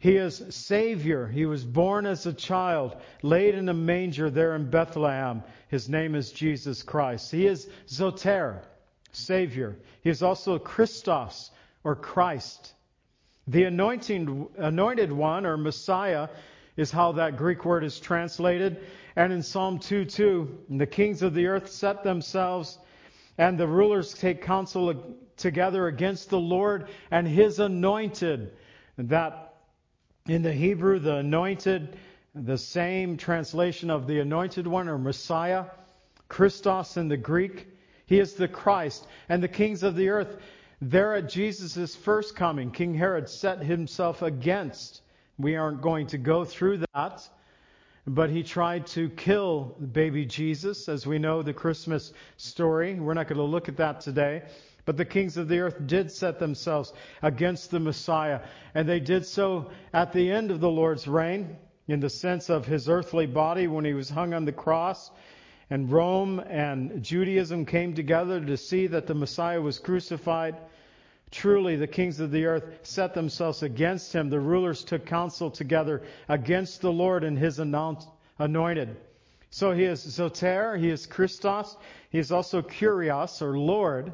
He 0.00 0.16
is 0.16 0.42
Savior. 0.48 1.26
He 1.26 1.44
was 1.44 1.62
born 1.62 2.06
as 2.06 2.24
a 2.24 2.32
child, 2.32 2.96
laid 3.22 3.54
in 3.54 3.68
a 3.68 3.74
manger 3.74 4.30
there 4.30 4.56
in 4.56 4.70
Bethlehem. 4.70 5.42
His 5.68 5.90
name 5.90 6.14
is 6.14 6.32
Jesus 6.32 6.82
Christ. 6.82 7.30
He 7.30 7.46
is 7.46 7.68
Zoter, 7.86 8.62
Savior. 9.12 9.76
He 10.02 10.08
is 10.08 10.22
also 10.22 10.58
Christos, 10.58 11.50
or 11.84 11.94
Christ. 11.94 12.72
The 13.46 13.64
anointing, 13.64 14.48
anointed 14.56 15.12
one, 15.12 15.44
or 15.44 15.58
Messiah, 15.58 16.28
is 16.78 16.90
how 16.90 17.12
that 17.12 17.36
Greek 17.36 17.66
word 17.66 17.84
is 17.84 18.00
translated. 18.00 18.78
And 19.16 19.34
in 19.34 19.42
Psalm 19.42 19.80
2:2, 19.80 20.78
the 20.78 20.86
kings 20.86 21.20
of 21.22 21.34
the 21.34 21.46
earth 21.46 21.68
set 21.68 22.04
themselves, 22.04 22.78
and 23.36 23.58
the 23.58 23.68
rulers 23.68 24.14
take 24.14 24.40
counsel 24.40 24.94
together 25.36 25.88
against 25.88 26.30
the 26.30 26.40
Lord 26.40 26.88
and 27.10 27.28
his 27.28 27.58
anointed. 27.58 28.52
That 28.96 29.49
in 30.26 30.42
the 30.42 30.52
Hebrew, 30.52 30.98
the 30.98 31.16
anointed, 31.16 31.96
the 32.34 32.58
same 32.58 33.16
translation 33.16 33.90
of 33.90 34.06
the 34.06 34.20
anointed 34.20 34.66
one 34.66 34.88
or 34.88 34.98
Messiah, 34.98 35.66
Christos 36.28 36.96
in 36.96 37.08
the 37.08 37.16
Greek. 37.16 37.66
He 38.06 38.18
is 38.18 38.34
the 38.34 38.48
Christ. 38.48 39.06
And 39.28 39.42
the 39.42 39.48
kings 39.48 39.82
of 39.82 39.96
the 39.96 40.10
earth 40.10 40.36
there 40.80 41.14
at 41.14 41.28
Jesus' 41.28 41.94
first 41.94 42.36
coming, 42.36 42.70
King 42.70 42.94
Herod 42.94 43.28
set 43.28 43.62
himself 43.62 44.22
against. 44.22 45.02
We 45.38 45.56
aren't 45.56 45.82
going 45.82 46.08
to 46.08 46.18
go 46.18 46.44
through 46.44 46.84
that. 46.94 47.28
But 48.06 48.30
he 48.30 48.42
tried 48.42 48.86
to 48.88 49.10
kill 49.10 49.76
baby 49.92 50.24
Jesus, 50.24 50.88
as 50.88 51.06
we 51.06 51.18
know 51.18 51.42
the 51.42 51.52
Christmas 51.52 52.12
story. 52.38 52.94
We're 52.94 53.14
not 53.14 53.28
going 53.28 53.36
to 53.36 53.44
look 53.44 53.68
at 53.68 53.76
that 53.76 54.00
today. 54.00 54.42
But 54.84 54.96
the 54.96 55.04
kings 55.04 55.36
of 55.36 55.48
the 55.48 55.60
earth 55.60 55.86
did 55.86 56.10
set 56.10 56.38
themselves 56.38 56.92
against 57.22 57.70
the 57.70 57.80
Messiah. 57.80 58.40
And 58.74 58.88
they 58.88 59.00
did 59.00 59.26
so 59.26 59.70
at 59.92 60.12
the 60.12 60.30
end 60.30 60.50
of 60.50 60.60
the 60.60 60.70
Lord's 60.70 61.06
reign, 61.06 61.56
in 61.88 62.00
the 62.00 62.10
sense 62.10 62.48
of 62.50 62.66
his 62.66 62.88
earthly 62.88 63.26
body 63.26 63.66
when 63.66 63.84
he 63.84 63.94
was 63.94 64.08
hung 64.08 64.32
on 64.32 64.44
the 64.44 64.52
cross. 64.52 65.10
And 65.70 65.90
Rome 65.90 66.40
and 66.40 67.02
Judaism 67.02 67.66
came 67.66 67.94
together 67.94 68.40
to 68.40 68.56
see 68.56 68.86
that 68.88 69.06
the 69.06 69.14
Messiah 69.14 69.60
was 69.60 69.78
crucified. 69.78 70.56
Truly, 71.30 71.76
the 71.76 71.86
kings 71.86 72.18
of 72.18 72.32
the 72.32 72.46
earth 72.46 72.64
set 72.82 73.14
themselves 73.14 73.62
against 73.62 74.12
him. 74.12 74.30
The 74.30 74.40
rulers 74.40 74.82
took 74.82 75.06
counsel 75.06 75.50
together 75.50 76.02
against 76.28 76.80
the 76.80 76.92
Lord 76.92 77.22
and 77.22 77.38
his 77.38 77.60
anointed. 77.60 78.96
So 79.50 79.72
he 79.72 79.84
is 79.84 80.04
Zoter, 80.04 80.78
he 80.78 80.90
is 80.90 81.06
Christos, 81.06 81.76
he 82.10 82.18
is 82.18 82.32
also 82.32 82.62
Kurios, 82.62 83.42
or 83.42 83.58
Lord. 83.58 84.12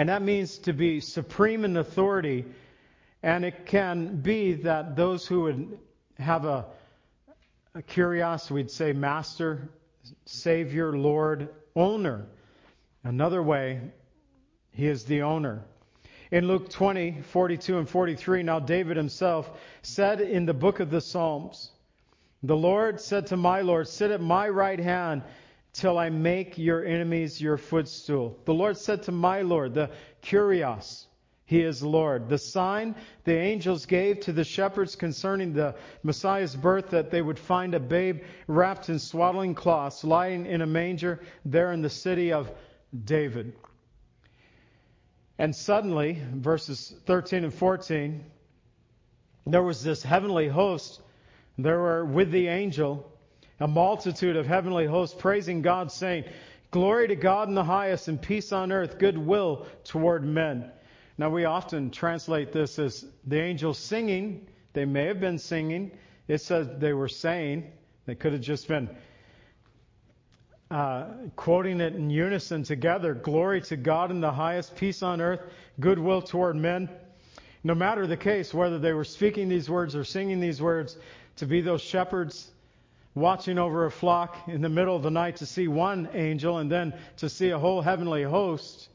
And 0.00 0.08
that 0.08 0.22
means 0.22 0.56
to 0.60 0.72
be 0.72 1.00
supreme 1.00 1.62
in 1.62 1.76
authority. 1.76 2.46
And 3.22 3.44
it 3.44 3.66
can 3.66 4.22
be 4.22 4.54
that 4.54 4.96
those 4.96 5.26
who 5.26 5.42
would 5.42 5.78
have 6.18 6.46
a, 6.46 6.64
a 7.74 7.82
Kurios, 7.82 8.50
we'd 8.50 8.70
say 8.70 8.94
master, 8.94 9.68
savior, 10.24 10.96
Lord, 10.96 11.50
owner. 11.76 12.24
Another 13.04 13.42
way, 13.42 13.82
he 14.70 14.86
is 14.86 15.04
the 15.04 15.20
owner. 15.20 15.66
In 16.30 16.48
Luke 16.48 16.70
20, 16.70 17.20
42 17.20 17.76
and 17.76 17.86
43, 17.86 18.42
now 18.42 18.58
David 18.58 18.96
himself 18.96 19.50
said 19.82 20.22
in 20.22 20.46
the 20.46 20.54
book 20.54 20.80
of 20.80 20.88
the 20.88 21.02
Psalms, 21.02 21.72
The 22.42 22.56
Lord 22.56 23.02
said 23.02 23.26
to 23.26 23.36
my 23.36 23.60
Lord, 23.60 23.86
Sit 23.86 24.10
at 24.10 24.22
my 24.22 24.48
right 24.48 24.80
hand 24.80 25.24
till 25.72 25.98
I 25.98 26.10
make 26.10 26.58
your 26.58 26.84
enemies 26.84 27.40
your 27.40 27.56
footstool. 27.56 28.38
The 28.44 28.54
Lord 28.54 28.76
said 28.76 29.04
to 29.04 29.12
my 29.12 29.42
Lord, 29.42 29.74
the 29.74 29.90
Kurios, 30.22 31.06
he 31.44 31.62
is 31.62 31.82
Lord. 31.82 32.28
The 32.28 32.38
sign 32.38 32.94
the 33.24 33.36
angels 33.36 33.84
gave 33.86 34.20
to 34.20 34.32
the 34.32 34.44
shepherds 34.44 34.94
concerning 34.94 35.52
the 35.52 35.74
Messiah's 36.04 36.54
birth 36.54 36.90
that 36.90 37.10
they 37.10 37.22
would 37.22 37.38
find 37.38 37.74
a 37.74 37.80
babe 37.80 38.22
wrapped 38.46 38.88
in 38.88 39.00
swaddling 39.00 39.56
cloths 39.56 40.04
lying 40.04 40.46
in 40.46 40.62
a 40.62 40.66
manger 40.66 41.20
there 41.44 41.72
in 41.72 41.82
the 41.82 41.90
city 41.90 42.32
of 42.32 42.52
David. 43.04 43.54
And 45.38 45.56
suddenly, 45.56 46.22
verses 46.34 46.94
13 47.06 47.44
and 47.44 47.54
14, 47.54 48.24
there 49.46 49.62
was 49.62 49.82
this 49.82 50.02
heavenly 50.02 50.46
host. 50.46 51.00
There 51.58 51.80
were 51.80 52.04
with 52.04 52.30
the 52.30 52.46
angel 52.46 53.09
a 53.60 53.68
multitude 53.68 54.36
of 54.36 54.46
heavenly 54.46 54.86
hosts 54.86 55.14
praising 55.18 55.62
God, 55.62 55.92
saying, 55.92 56.24
Glory 56.70 57.08
to 57.08 57.16
God 57.16 57.48
in 57.48 57.54
the 57.54 57.64
highest, 57.64 58.08
and 58.08 58.20
peace 58.20 58.52
on 58.52 58.72
earth, 58.72 58.98
goodwill 58.98 59.66
toward 59.84 60.24
men. 60.24 60.70
Now, 61.18 61.28
we 61.28 61.44
often 61.44 61.90
translate 61.90 62.52
this 62.52 62.78
as 62.78 63.04
the 63.26 63.40
angels 63.40 63.78
singing. 63.78 64.46
They 64.72 64.86
may 64.86 65.06
have 65.06 65.20
been 65.20 65.38
singing. 65.38 65.90
It 66.28 66.38
says 66.38 66.68
they 66.78 66.94
were 66.94 67.08
saying. 67.08 67.70
They 68.06 68.14
could 68.14 68.32
have 68.32 68.40
just 68.40 68.66
been 68.68 68.88
uh, 70.70 71.06
quoting 71.36 71.80
it 71.80 71.94
in 71.94 72.08
unison 72.08 72.62
together 72.62 73.12
Glory 73.12 73.60
to 73.62 73.76
God 73.76 74.10
in 74.10 74.20
the 74.20 74.32
highest, 74.32 74.76
peace 74.76 75.02
on 75.02 75.20
earth, 75.20 75.40
goodwill 75.80 76.22
toward 76.22 76.56
men. 76.56 76.88
No 77.62 77.74
matter 77.74 78.06
the 78.06 78.16
case, 78.16 78.54
whether 78.54 78.78
they 78.78 78.94
were 78.94 79.04
speaking 79.04 79.48
these 79.48 79.68
words 79.68 79.94
or 79.94 80.04
singing 80.04 80.40
these 80.40 80.62
words, 80.62 80.96
to 81.36 81.46
be 81.46 81.60
those 81.60 81.82
shepherds 81.82 82.50
watching 83.14 83.58
over 83.58 83.86
a 83.86 83.90
flock 83.90 84.48
in 84.48 84.60
the 84.60 84.68
middle 84.68 84.94
of 84.94 85.02
the 85.02 85.10
night 85.10 85.36
to 85.36 85.46
see 85.46 85.68
one 85.68 86.08
angel 86.14 86.58
and 86.58 86.70
then 86.70 86.94
to 87.16 87.28
see 87.28 87.50
a 87.50 87.58
whole 87.58 87.82
heavenly 87.82 88.22
host 88.22 88.88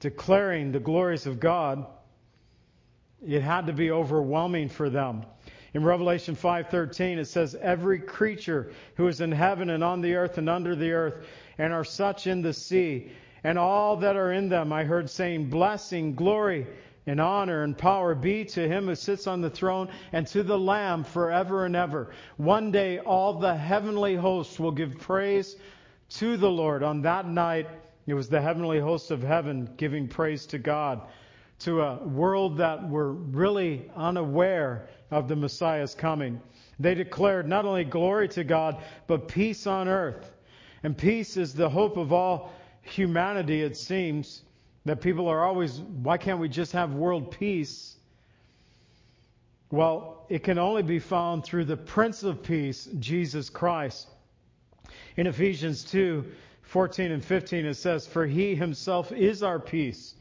declaring 0.00 0.72
the 0.72 0.80
glories 0.80 1.26
of 1.26 1.40
God, 1.40 1.86
it 3.26 3.40
had 3.40 3.68
to 3.68 3.72
be 3.72 3.90
overwhelming 3.90 4.68
for 4.68 4.90
them. 4.90 5.24
In 5.72 5.82
Revelation 5.82 6.36
5:13 6.36 7.18
it 7.18 7.24
says 7.26 7.54
every 7.54 7.98
creature 7.98 8.70
who 8.96 9.08
is 9.08 9.20
in 9.20 9.32
heaven 9.32 9.70
and 9.70 9.82
on 9.82 10.02
the 10.02 10.14
earth 10.14 10.38
and 10.38 10.48
under 10.48 10.76
the 10.76 10.92
earth 10.92 11.26
and 11.58 11.72
are 11.72 11.84
such 11.84 12.26
in 12.26 12.42
the 12.42 12.52
sea 12.52 13.10
and 13.42 13.58
all 13.58 13.96
that 13.96 14.16
are 14.16 14.32
in 14.32 14.48
them 14.48 14.72
I 14.72 14.84
heard 14.84 15.10
saying 15.10 15.50
blessing 15.50 16.14
glory 16.14 16.66
and 17.06 17.20
honor 17.20 17.62
and 17.62 17.76
power 17.76 18.14
be 18.14 18.44
to 18.44 18.68
him 18.68 18.86
who 18.86 18.94
sits 18.94 19.26
on 19.26 19.40
the 19.40 19.50
throne 19.50 19.88
and 20.12 20.26
to 20.28 20.42
the 20.42 20.58
lamb 20.58 21.04
forever 21.04 21.66
and 21.66 21.76
ever. 21.76 22.10
One 22.36 22.70
day 22.70 22.98
all 22.98 23.34
the 23.34 23.54
heavenly 23.54 24.14
hosts 24.16 24.58
will 24.58 24.72
give 24.72 24.98
praise 24.98 25.56
to 26.10 26.36
the 26.36 26.50
Lord. 26.50 26.82
On 26.82 27.02
that 27.02 27.28
night 27.28 27.68
it 28.06 28.14
was 28.14 28.28
the 28.28 28.40
heavenly 28.40 28.80
hosts 28.80 29.10
of 29.10 29.22
heaven 29.22 29.68
giving 29.76 30.08
praise 30.08 30.46
to 30.46 30.58
God 30.58 31.02
to 31.60 31.82
a 31.82 32.02
world 32.04 32.58
that 32.58 32.88
were 32.88 33.12
really 33.12 33.90
unaware 33.94 34.88
of 35.10 35.28
the 35.28 35.36
Messiah's 35.36 35.94
coming. 35.94 36.40
They 36.80 36.94
declared 36.94 37.48
not 37.48 37.64
only 37.64 37.84
glory 37.84 38.28
to 38.30 38.44
God, 38.44 38.82
but 39.06 39.28
peace 39.28 39.66
on 39.66 39.88
earth. 39.88 40.30
And 40.82 40.96
peace 40.96 41.36
is 41.36 41.54
the 41.54 41.68
hope 41.68 41.96
of 41.96 42.12
all 42.12 42.52
humanity, 42.82 43.62
it 43.62 43.76
seems. 43.76 44.42
That 44.84 45.00
people 45.00 45.28
are 45.28 45.44
always, 45.44 45.80
why 45.80 46.18
can't 46.18 46.38
we 46.38 46.48
just 46.48 46.72
have 46.72 46.94
world 46.94 47.30
peace? 47.30 47.96
Well, 49.70 50.26
it 50.28 50.42
can 50.44 50.58
only 50.58 50.82
be 50.82 50.98
found 50.98 51.44
through 51.44 51.64
the 51.64 51.76
Prince 51.76 52.22
of 52.22 52.42
Peace, 52.42 52.88
Jesus 52.98 53.50
Christ. 53.50 54.08
In 55.16 55.26
Ephesians 55.26 55.84
2 55.84 56.24
14 56.62 57.12
and 57.12 57.24
15, 57.24 57.66
it 57.66 57.74
says, 57.74 58.06
For 58.06 58.26
he 58.26 58.54
himself 58.54 59.12
is 59.12 59.42
our 59.42 59.58
peace, 59.58 60.14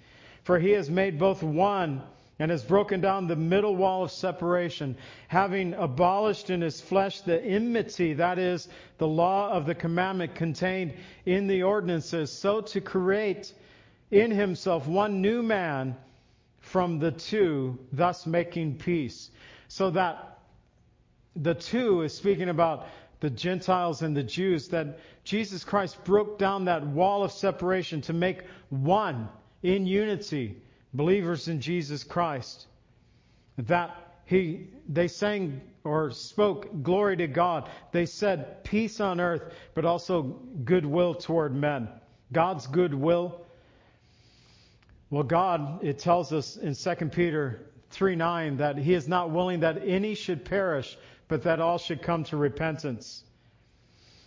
for 0.43 0.59
he 0.59 0.71
has 0.71 0.89
made 0.89 1.17
both 1.17 1.41
one 1.41 2.01
and 2.39 2.51
has 2.51 2.63
broken 2.63 2.99
down 2.99 3.27
the 3.27 3.35
middle 3.35 3.75
wall 3.75 4.03
of 4.03 4.11
separation, 4.11 4.97
having 5.27 5.73
abolished 5.75 6.49
in 6.49 6.61
his 6.61 6.81
flesh 6.81 7.21
the 7.21 7.41
enmity, 7.43 8.13
that 8.13 8.39
is, 8.39 8.67
the 8.97 9.07
law 9.07 9.49
of 9.51 9.65
the 9.65 9.75
commandment 9.75 10.35
contained 10.35 10.93
in 11.25 11.47
the 11.47 11.63
ordinances, 11.63 12.31
so 12.31 12.59
to 12.59 12.81
create 12.81 13.53
in 14.13 14.29
himself 14.31 14.87
one 14.87 15.21
new 15.21 15.41
man 15.41 15.95
from 16.59 16.99
the 16.99 17.11
two, 17.11 17.79
thus 17.91 18.25
making 18.25 18.77
peace. 18.77 19.31
So 19.67 19.89
that 19.91 20.37
the 21.35 21.55
two 21.55 22.03
is 22.03 22.13
speaking 22.13 22.49
about 22.49 22.87
the 23.21 23.29
Gentiles 23.31 24.01
and 24.03 24.15
the 24.15 24.23
Jews, 24.23 24.67
that 24.69 24.99
Jesus 25.23 25.63
Christ 25.63 26.03
broke 26.03 26.37
down 26.37 26.65
that 26.65 26.85
wall 26.85 27.23
of 27.23 27.31
separation 27.31 28.01
to 28.01 28.13
make 28.13 28.43
one 28.69 29.29
in 29.63 29.87
unity 29.87 30.57
believers 30.93 31.47
in 31.47 31.59
Jesus 31.59 32.03
Christ, 32.03 32.67
that 33.57 33.95
he, 34.25 34.67
they 34.87 35.07
sang 35.07 35.61
or 35.83 36.11
spoke 36.11 36.83
glory 36.83 37.17
to 37.17 37.27
God. 37.27 37.69
They 37.91 38.05
said 38.05 38.63
peace 38.63 38.99
on 38.99 39.19
earth, 39.19 39.41
but 39.73 39.85
also 39.85 40.21
goodwill 40.63 41.15
toward 41.15 41.55
men. 41.55 41.89
God's 42.31 42.67
goodwill. 42.67 43.41
Well, 45.13 45.21
God, 45.21 45.83
it 45.83 45.99
tells 45.99 46.33
us 46.33 46.57
in 46.57 46.73
2 46.73 47.05
Peter 47.09 47.67
3 47.91 48.15
9 48.15 48.57
that 48.57 48.79
He 48.79 48.95
is 48.95 49.07
not 49.07 49.29
willing 49.29 49.59
that 49.59 49.87
any 49.87 50.15
should 50.15 50.43
perish, 50.43 50.97
but 51.27 51.43
that 51.43 51.59
all 51.59 51.77
should 51.77 52.01
come 52.01 52.23
to 52.23 52.35
repentance. 52.35 53.23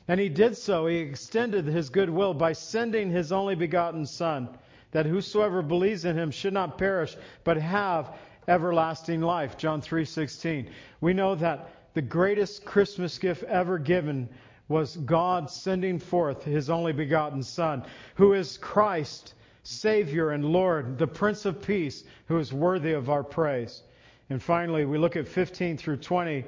And 0.07 0.21
He 0.21 0.29
did 0.29 0.57
so. 0.57 0.87
He 0.87 0.99
extended 0.99 1.65
His 1.67 1.91
goodwill 1.91 2.35
by 2.35 2.53
sending 2.53 3.11
His 3.11 3.33
only 3.33 3.57
begotten 3.57 4.07
Son 4.07 4.49
that 4.93 5.07
whosoever 5.07 5.61
believes 5.61 6.05
in 6.05 6.17
him 6.17 6.31
should 6.31 6.53
not 6.53 6.79
perish, 6.79 7.17
but 7.43 7.57
have 7.57 8.15
everlasting 8.47 9.21
life. 9.21 9.59
John 9.59 9.81
3:16. 9.81 10.71
We 11.01 11.13
know 11.15 11.35
that 11.35 11.69
the 11.95 12.03
greatest 12.03 12.65
Christmas 12.65 13.19
gift 13.19 13.43
ever 13.43 13.81
given 13.81 14.29
was 14.69 14.97
God 14.99 15.51
sending 15.51 15.99
forth 15.99 16.45
his 16.45 16.71
only 16.71 16.93
begotten 16.93 17.43
son, 17.43 17.83
who 18.15 18.35
is 18.35 18.57
Christ, 18.59 19.35
Savior 19.67 20.31
and 20.31 20.45
Lord, 20.45 20.97
the 20.97 21.09
Prince 21.09 21.45
of 21.45 21.61
Peace, 21.61 22.05
who 22.27 22.39
is 22.39 22.53
worthy 22.53 22.93
of 22.93 23.11
our 23.11 23.25
praise. 23.25 23.83
And 24.31 24.41
finally, 24.41 24.85
we 24.85 24.97
look 24.97 25.17
at 25.17 25.27
15 25.27 25.77
through 25.77 25.97
20 25.97 26.45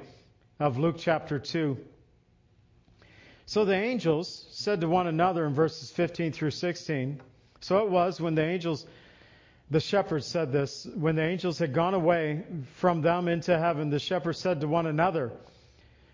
of 0.59 0.77
Luke 0.77 0.95
chapter 0.97 1.37
2. 1.37 1.77
So 3.45 3.65
the 3.65 3.75
angels 3.75 4.47
said 4.51 4.79
to 4.81 4.87
one 4.87 5.07
another 5.07 5.45
in 5.45 5.53
verses 5.53 5.91
15 5.91 6.31
through 6.31 6.51
16, 6.51 7.21
so 7.59 7.83
it 7.83 7.89
was 7.89 8.21
when 8.21 8.35
the 8.35 8.43
angels, 8.43 8.85
the 9.69 9.81
shepherds 9.81 10.25
said 10.25 10.53
this, 10.53 10.87
when 10.95 11.15
the 11.15 11.23
angels 11.23 11.59
had 11.59 11.73
gone 11.73 11.93
away 11.93 12.43
from 12.75 13.01
them 13.01 13.27
into 13.27 13.57
heaven, 13.57 13.89
the 13.89 13.99
shepherds 13.99 14.39
said 14.39 14.61
to 14.61 14.67
one 14.67 14.85
another, 14.85 15.33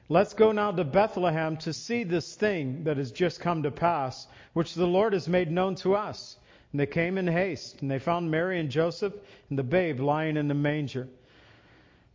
Let's 0.10 0.34
go 0.34 0.52
now 0.52 0.72
to 0.72 0.84
Bethlehem 0.84 1.58
to 1.58 1.74
see 1.74 2.04
this 2.04 2.36
thing 2.36 2.84
that 2.86 2.98
has 2.98 3.12
just 3.12 3.40
come 3.40 3.64
to 3.64 3.72
pass, 3.72 4.28
which 4.54 4.74
the 4.74 4.88
Lord 4.88 5.14
has 5.14 5.28
made 5.28 5.52
known 5.52 5.76
to 5.76 5.96
us. 5.96 6.38
And 6.76 6.80
they 6.82 6.88
came 6.88 7.18
in 7.18 7.26
haste, 7.26 7.82
and 7.82 7.90
they 7.90 8.00
found 8.00 8.30
Mary 8.30 8.60
and 8.60 8.70
Joseph 8.70 9.14
and 9.50 9.58
the 9.58 9.64
babe 9.64 10.02
lying 10.02 10.36
in 10.36 10.50
the 10.50 10.54
manger. 10.54 11.08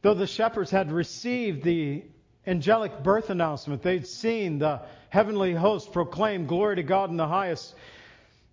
Though 0.03 0.13
the 0.13 0.27
shepherds 0.27 0.71
had 0.71 0.93
received 0.93 1.65
the 1.65 2.05
angelic 2.47 3.03
birth 3.03 3.31
announcement, 3.31 3.81
they'd 3.81 4.07
seen 4.07 4.59
the 4.59 4.83
heavenly 5.09 5.55
host 5.55 5.95
proclaim 5.95 6.45
glory 6.45 6.77
to 6.77 6.83
God 6.83 7.09
in 7.09 7.17
the 7.17 7.27
highest 7.27 7.75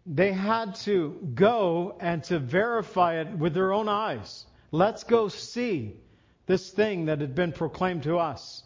they 0.05 0.31
had 0.31 0.75
to 0.75 1.09
go 1.35 1.97
and 1.99 2.23
to 2.23 2.39
verify 2.39 3.19
it 3.19 3.37
with 3.37 3.53
their 3.53 3.73
own 3.73 3.89
eyes. 3.89 4.45
Let's 4.71 5.03
go 5.03 5.27
see 5.27 5.97
this 6.45 6.69
thing 6.69 7.07
that 7.07 7.19
had 7.19 7.35
been 7.35 7.51
proclaimed 7.51 8.03
to 8.03 8.17
us. 8.17 8.63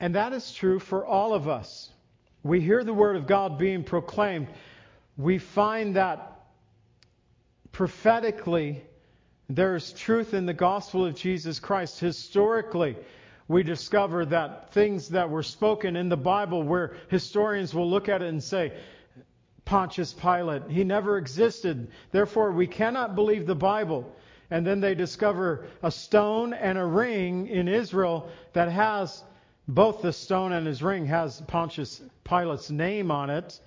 And 0.00 0.14
that 0.14 0.32
is 0.32 0.50
true 0.54 0.78
for 0.78 1.04
all 1.04 1.34
of 1.34 1.46
us. 1.46 1.90
We 2.42 2.62
hear 2.62 2.82
the 2.82 2.94
Word 2.94 3.16
of 3.16 3.26
God 3.26 3.58
being 3.58 3.84
proclaimed. 3.84 4.48
We 5.22 5.38
find 5.38 5.94
that 5.94 6.40
prophetically 7.70 8.82
there's 9.48 9.92
truth 9.92 10.34
in 10.34 10.46
the 10.46 10.52
gospel 10.52 11.06
of 11.06 11.14
Jesus 11.14 11.60
Christ. 11.60 12.00
Historically, 12.00 12.96
we 13.46 13.62
discover 13.62 14.24
that 14.26 14.72
things 14.72 15.10
that 15.10 15.30
were 15.30 15.44
spoken 15.44 15.94
in 15.94 16.08
the 16.08 16.16
Bible, 16.16 16.64
where 16.64 16.94
historians 17.08 17.72
will 17.72 17.88
look 17.88 18.08
at 18.08 18.20
it 18.20 18.30
and 18.30 18.42
say, 18.42 18.72
Pontius 19.64 20.12
Pilate. 20.12 20.68
He 20.68 20.82
never 20.82 21.18
existed. 21.18 21.92
Therefore, 22.10 22.50
we 22.50 22.66
cannot 22.66 23.14
believe 23.14 23.46
the 23.46 23.54
Bible. 23.54 24.12
And 24.50 24.66
then 24.66 24.80
they 24.80 24.96
discover 24.96 25.66
a 25.84 25.92
stone 25.92 26.52
and 26.52 26.76
a 26.76 26.84
ring 26.84 27.46
in 27.46 27.68
Israel 27.68 28.28
that 28.54 28.72
has 28.72 29.22
both 29.68 30.02
the 30.02 30.12
stone 30.12 30.50
and 30.50 30.66
his 30.66 30.82
ring 30.82 31.06
has 31.06 31.40
Pontius 31.42 32.02
Pilate's 32.24 32.72
name 32.72 33.12
on 33.12 33.30
it. 33.30 33.60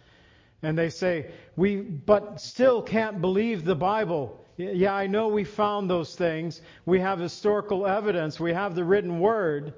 And 0.61 0.77
they 0.77 0.89
say, 0.89 1.31
we 1.55 1.77
but 1.77 2.41
still 2.41 2.81
can't 2.81 3.21
believe 3.21 3.65
the 3.65 3.75
Bible. 3.75 4.43
Yeah, 4.57 4.93
I 4.93 5.07
know 5.07 5.27
we 5.27 5.43
found 5.43 5.89
those 5.89 6.15
things. 6.15 6.61
We 6.85 6.99
have 7.01 7.19
historical 7.19 7.85
evidence. 7.85 8.39
We 8.39 8.53
have 8.53 8.73
the 8.73 8.83
written 8.83 9.19
word. 9.19 9.73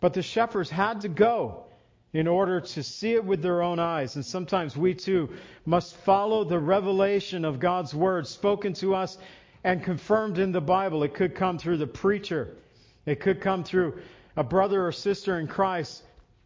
But 0.00 0.14
the 0.14 0.22
shepherds 0.22 0.70
had 0.70 1.00
to 1.02 1.08
go 1.08 1.64
in 2.12 2.28
order 2.28 2.60
to 2.60 2.82
see 2.82 3.14
it 3.14 3.24
with 3.24 3.42
their 3.42 3.60
own 3.62 3.80
eyes. 3.80 4.14
And 4.14 4.24
sometimes 4.24 4.76
we 4.76 4.94
too 4.94 5.30
must 5.66 5.96
follow 5.96 6.44
the 6.44 6.58
revelation 6.58 7.44
of 7.44 7.58
God's 7.58 7.92
Word 7.92 8.26
spoken 8.28 8.72
to 8.74 8.94
us 8.94 9.18
and 9.64 9.82
confirmed 9.82 10.38
in 10.38 10.52
the 10.52 10.60
Bible. 10.60 11.02
It 11.02 11.14
could 11.14 11.34
come 11.34 11.58
through 11.58 11.78
the 11.78 11.86
preacher, 11.88 12.56
it 13.04 13.20
could 13.20 13.40
come 13.40 13.64
through 13.64 13.98
a 14.36 14.44
brother 14.44 14.86
or 14.86 14.92
sister 14.92 15.38
in 15.38 15.48
Christ 15.48 16.02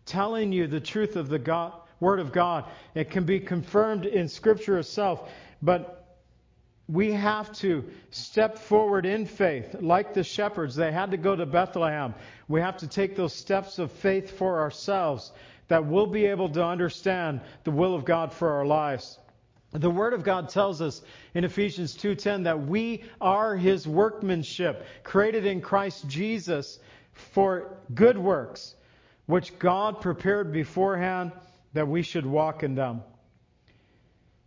telling 0.06 0.52
you 0.52 0.66
the 0.66 0.80
truth 0.80 1.16
of 1.16 1.28
the 1.28 1.38
God, 1.38 1.72
Word 2.00 2.20
of 2.20 2.32
God. 2.32 2.64
It 2.94 3.10
can 3.10 3.24
be 3.24 3.40
confirmed 3.40 4.06
in 4.06 4.28
Scripture 4.28 4.78
itself. 4.78 5.28
But 5.62 5.98
we 6.88 7.12
have 7.12 7.52
to 7.52 7.84
step 8.10 8.58
forward 8.58 9.04
in 9.04 9.26
faith 9.26 9.76
like 9.80 10.14
the 10.14 10.24
shepherds. 10.24 10.74
They 10.74 10.90
had 10.90 11.10
to 11.10 11.16
go 11.16 11.36
to 11.36 11.44
Bethlehem. 11.44 12.14
We 12.48 12.60
have 12.60 12.78
to 12.78 12.86
take 12.86 13.14
those 13.14 13.34
steps 13.34 13.78
of 13.78 13.92
faith 13.92 14.38
for 14.38 14.60
ourselves 14.60 15.32
that 15.68 15.84
we'll 15.84 16.06
be 16.06 16.24
able 16.26 16.48
to 16.48 16.64
understand 16.64 17.42
the 17.64 17.70
will 17.70 17.94
of 17.94 18.06
God 18.06 18.32
for 18.32 18.52
our 18.52 18.64
lives. 18.64 19.18
The 19.72 19.90
Word 19.90 20.14
of 20.14 20.24
God 20.24 20.48
tells 20.48 20.80
us 20.80 21.02
in 21.34 21.44
Ephesians 21.44 21.94
2:10 21.94 22.44
that 22.44 22.66
we 22.66 23.04
are 23.20 23.54
His 23.54 23.86
workmanship, 23.86 24.86
created 25.02 25.44
in 25.44 25.60
Christ 25.60 26.08
Jesus 26.08 26.80
for 27.12 27.76
good 27.94 28.16
works, 28.16 28.74
which 29.26 29.58
God 29.58 30.00
prepared 30.00 30.52
beforehand 30.52 31.32
that 31.72 31.88
we 31.88 32.02
should 32.02 32.26
walk 32.26 32.62
in 32.62 32.74
them. 32.74 33.02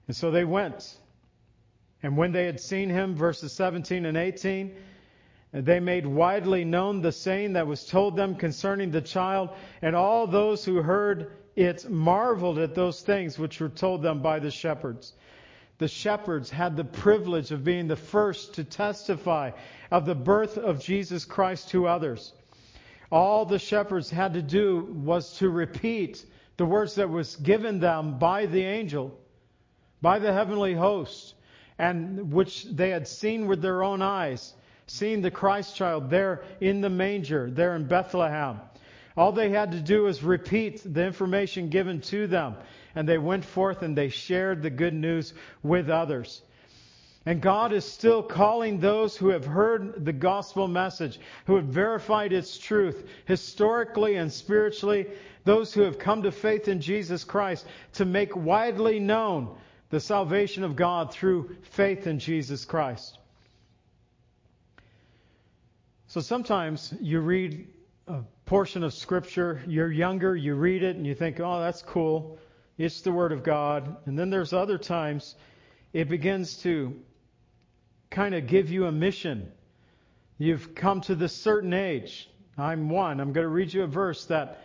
And 0.07 0.15
so 0.15 0.31
they 0.31 0.45
went. 0.45 0.97
And 2.03 2.17
when 2.17 2.31
they 2.31 2.45
had 2.45 2.59
seen 2.59 2.89
him, 2.89 3.15
verses 3.15 3.53
17 3.53 4.05
and 4.05 4.17
18, 4.17 4.75
they 5.53 5.79
made 5.79 6.05
widely 6.05 6.63
known 6.63 7.01
the 7.01 7.11
saying 7.11 7.53
that 7.53 7.67
was 7.67 7.85
told 7.85 8.15
them 8.15 8.35
concerning 8.35 8.91
the 8.91 9.01
child, 9.01 9.49
and 9.81 9.95
all 9.95 10.25
those 10.25 10.63
who 10.63 10.81
heard 10.81 11.31
it 11.55 11.89
marveled 11.89 12.57
at 12.57 12.73
those 12.73 13.01
things 13.01 13.37
which 13.37 13.59
were 13.59 13.69
told 13.69 14.01
them 14.01 14.21
by 14.21 14.39
the 14.39 14.51
shepherds. 14.51 15.13
The 15.77 15.87
shepherds 15.87 16.49
had 16.49 16.77
the 16.77 16.85
privilege 16.85 17.51
of 17.51 17.63
being 17.63 17.87
the 17.87 17.95
first 17.95 18.53
to 18.55 18.63
testify 18.63 19.51
of 19.89 20.05
the 20.05 20.15
birth 20.15 20.57
of 20.57 20.79
Jesus 20.79 21.25
Christ 21.25 21.69
to 21.69 21.87
others. 21.87 22.33
All 23.11 23.45
the 23.45 23.59
shepherds 23.59 24.09
had 24.09 24.35
to 24.35 24.41
do 24.41 24.87
was 25.03 25.37
to 25.39 25.49
repeat 25.49 26.25
the 26.61 26.65
words 26.67 26.93
that 26.93 27.09
was 27.09 27.37
given 27.37 27.79
them 27.79 28.19
by 28.19 28.45
the 28.45 28.63
angel, 28.63 29.17
by 29.99 30.19
the 30.19 30.31
heavenly 30.31 30.75
host, 30.75 31.33
and 31.79 32.31
which 32.31 32.65
they 32.65 32.91
had 32.91 33.07
seen 33.07 33.47
with 33.47 33.63
their 33.63 33.81
own 33.81 34.03
eyes, 34.03 34.53
seeing 34.85 35.23
the 35.23 35.31
Christ 35.31 35.75
child 35.75 36.11
there 36.11 36.43
in 36.59 36.81
the 36.81 36.89
manger, 36.89 37.49
there 37.49 37.75
in 37.75 37.87
Bethlehem. 37.87 38.59
All 39.17 39.31
they 39.31 39.49
had 39.49 39.71
to 39.71 39.79
do 39.79 40.03
was 40.03 40.21
repeat 40.21 40.83
the 40.85 41.03
information 41.03 41.69
given 41.69 41.99
to 42.01 42.27
them. 42.27 42.57
And 42.93 43.09
they 43.09 43.17
went 43.17 43.43
forth 43.43 43.81
and 43.81 43.97
they 43.97 44.09
shared 44.09 44.61
the 44.61 44.69
good 44.69 44.93
news 44.93 45.33
with 45.63 45.89
others. 45.89 46.43
And 47.25 47.39
God 47.39 47.71
is 47.71 47.85
still 47.85 48.23
calling 48.23 48.79
those 48.79 49.15
who 49.15 49.29
have 49.29 49.45
heard 49.45 50.05
the 50.05 50.13
gospel 50.13 50.67
message, 50.67 51.19
who 51.45 51.55
have 51.55 51.65
verified 51.65 52.33
its 52.33 52.57
truth 52.57 53.07
historically 53.25 54.15
and 54.15 54.33
spiritually, 54.33 55.07
those 55.43 55.71
who 55.71 55.81
have 55.81 55.99
come 55.99 56.23
to 56.23 56.31
faith 56.31 56.67
in 56.67 56.81
Jesus 56.81 57.23
Christ, 57.23 57.67
to 57.93 58.05
make 58.05 58.35
widely 58.35 58.99
known 58.99 59.55
the 59.91 59.99
salvation 59.99 60.63
of 60.63 60.75
God 60.75 61.13
through 61.13 61.57
faith 61.61 62.07
in 62.07 62.17
Jesus 62.17 62.65
Christ. 62.65 63.19
So 66.07 66.21
sometimes 66.21 66.93
you 66.99 67.19
read 67.19 67.67
a 68.07 68.23
portion 68.45 68.83
of 68.83 68.93
Scripture, 68.93 69.61
you're 69.67 69.91
younger, 69.91 70.35
you 70.35 70.55
read 70.55 70.81
it, 70.81 70.95
and 70.95 71.05
you 71.05 71.13
think, 71.13 71.39
oh, 71.39 71.59
that's 71.61 71.83
cool. 71.83 72.39
It's 72.77 73.01
the 73.01 73.11
Word 73.11 73.31
of 73.31 73.43
God. 73.43 73.97
And 74.05 74.17
then 74.17 74.31
there's 74.31 74.53
other 74.53 74.79
times 74.79 75.35
it 75.93 76.09
begins 76.09 76.57
to 76.63 76.99
kind 78.11 78.35
of 78.35 78.45
give 78.45 78.69
you 78.69 78.85
a 78.85 78.91
mission. 78.91 79.51
You've 80.37 80.75
come 80.75 81.01
to 81.01 81.15
this 81.15 81.33
certain 81.33 81.73
age. 81.73 82.29
I'm 82.57 82.89
one. 82.89 83.19
I'm 83.19 83.31
going 83.31 83.45
to 83.45 83.49
read 83.49 83.73
you 83.73 83.83
a 83.83 83.87
verse 83.87 84.25
that 84.25 84.61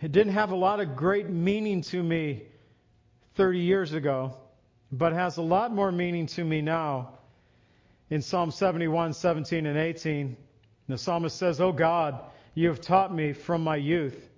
it 0.00 0.10
didn't 0.10 0.32
have 0.32 0.50
a 0.50 0.56
lot 0.56 0.80
of 0.80 0.96
great 0.96 1.28
meaning 1.28 1.82
to 1.82 2.02
me 2.02 2.44
30 3.34 3.60
years 3.60 3.92
ago, 3.92 4.34
but 4.90 5.12
has 5.12 5.36
a 5.36 5.42
lot 5.42 5.72
more 5.72 5.92
meaning 5.92 6.26
to 6.28 6.42
me 6.42 6.62
now. 6.62 7.10
In 8.10 8.22
Psalm 8.22 8.50
71, 8.50 9.12
17, 9.12 9.66
and 9.66 9.78
18, 9.78 10.36
the 10.88 10.96
psalmist 10.96 11.36
says, 11.36 11.60
Oh 11.60 11.72
God, 11.72 12.18
you 12.54 12.68
have 12.68 12.80
taught 12.80 13.14
me 13.14 13.34
from 13.34 13.62
my 13.62 13.76
youth. 13.76 14.28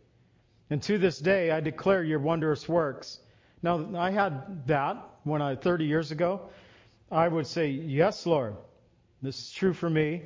And 0.71 0.83
to 0.83 0.99
this 0.99 1.19
day, 1.19 1.53
I 1.53 1.61
declare 1.61 2.03
your 2.03 2.19
wondrous 2.19 2.69
works. 2.69 3.21
Now, 3.63 3.89
I 3.97 4.11
had 4.11 4.67
that 4.67 4.97
when 5.23 5.41
I, 5.41 5.55
30 5.55 5.85
years 5.85 6.11
ago. 6.11 6.51
I 7.11 7.27
would 7.27 7.47
say, 7.47 7.69
Yes, 7.69 8.27
Lord, 8.27 8.57
this 9.23 9.39
is 9.39 9.53
true 9.53 9.73
for 9.73 9.91
me. 9.91 10.23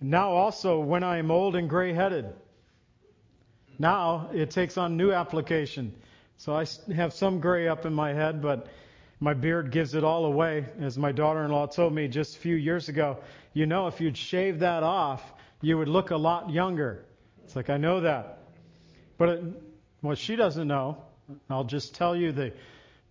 Now, 0.00 0.32
also, 0.32 0.80
when 0.80 1.02
I 1.02 1.18
am 1.18 1.30
old 1.30 1.56
and 1.56 1.68
gray 1.68 1.92
headed, 1.92 2.32
now 3.78 4.30
it 4.32 4.50
takes 4.50 4.78
on 4.78 4.96
new 4.96 5.12
application. 5.12 5.94
So 6.38 6.54
I 6.54 6.66
have 6.94 7.12
some 7.12 7.40
gray 7.40 7.68
up 7.68 7.84
in 7.84 7.92
my 7.92 8.14
head, 8.14 8.40
but 8.40 8.68
my 9.20 9.34
beard 9.34 9.70
gives 9.70 9.94
it 9.94 10.04
all 10.04 10.24
away. 10.24 10.64
As 10.80 10.96
my 10.96 11.12
daughter 11.12 11.44
in 11.44 11.50
law 11.50 11.66
told 11.66 11.92
me 11.92 12.08
just 12.08 12.36
a 12.36 12.40
few 12.40 12.56
years 12.56 12.88
ago, 12.88 13.18
you 13.52 13.66
know, 13.66 13.86
if 13.88 14.00
you'd 14.00 14.16
shave 14.16 14.60
that 14.60 14.82
off, 14.82 15.22
you 15.60 15.76
would 15.76 15.88
look 15.88 16.10
a 16.10 16.16
lot 16.16 16.50
younger. 16.50 17.04
It's 17.44 17.54
like, 17.54 17.68
I 17.68 17.76
know 17.76 18.00
that. 18.00 18.38
But 19.18 19.28
it, 19.28 19.42
what 20.00 20.16
she 20.16 20.36
doesn't 20.36 20.66
know, 20.66 20.96
I'll 21.50 21.64
just 21.64 21.94
tell 21.94 22.16
you 22.16 22.32
the 22.32 22.52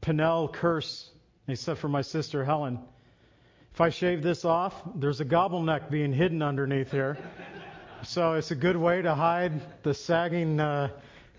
Pinnell 0.01 0.51
curse, 0.51 1.11
except 1.51 1.79
for 1.79 1.89
my 1.89 2.01
sister 2.01 2.43
Helen. 2.45 2.79
If 3.73 3.81
I 3.81 3.89
shave 3.89 4.21
this 4.21 4.45
off, 4.45 4.73
there's 4.95 5.21
a 5.21 5.25
gobbleneck 5.25 5.89
being 5.89 6.11
hidden 6.11 6.41
underneath 6.41 6.91
here. 6.91 7.17
so 8.03 8.33
it's 8.33 8.51
a 8.51 8.55
good 8.55 8.75
way 8.75 9.01
to 9.01 9.15
hide 9.15 9.61
the 9.83 9.93
sagging 9.93 10.59
uh, 10.59 10.89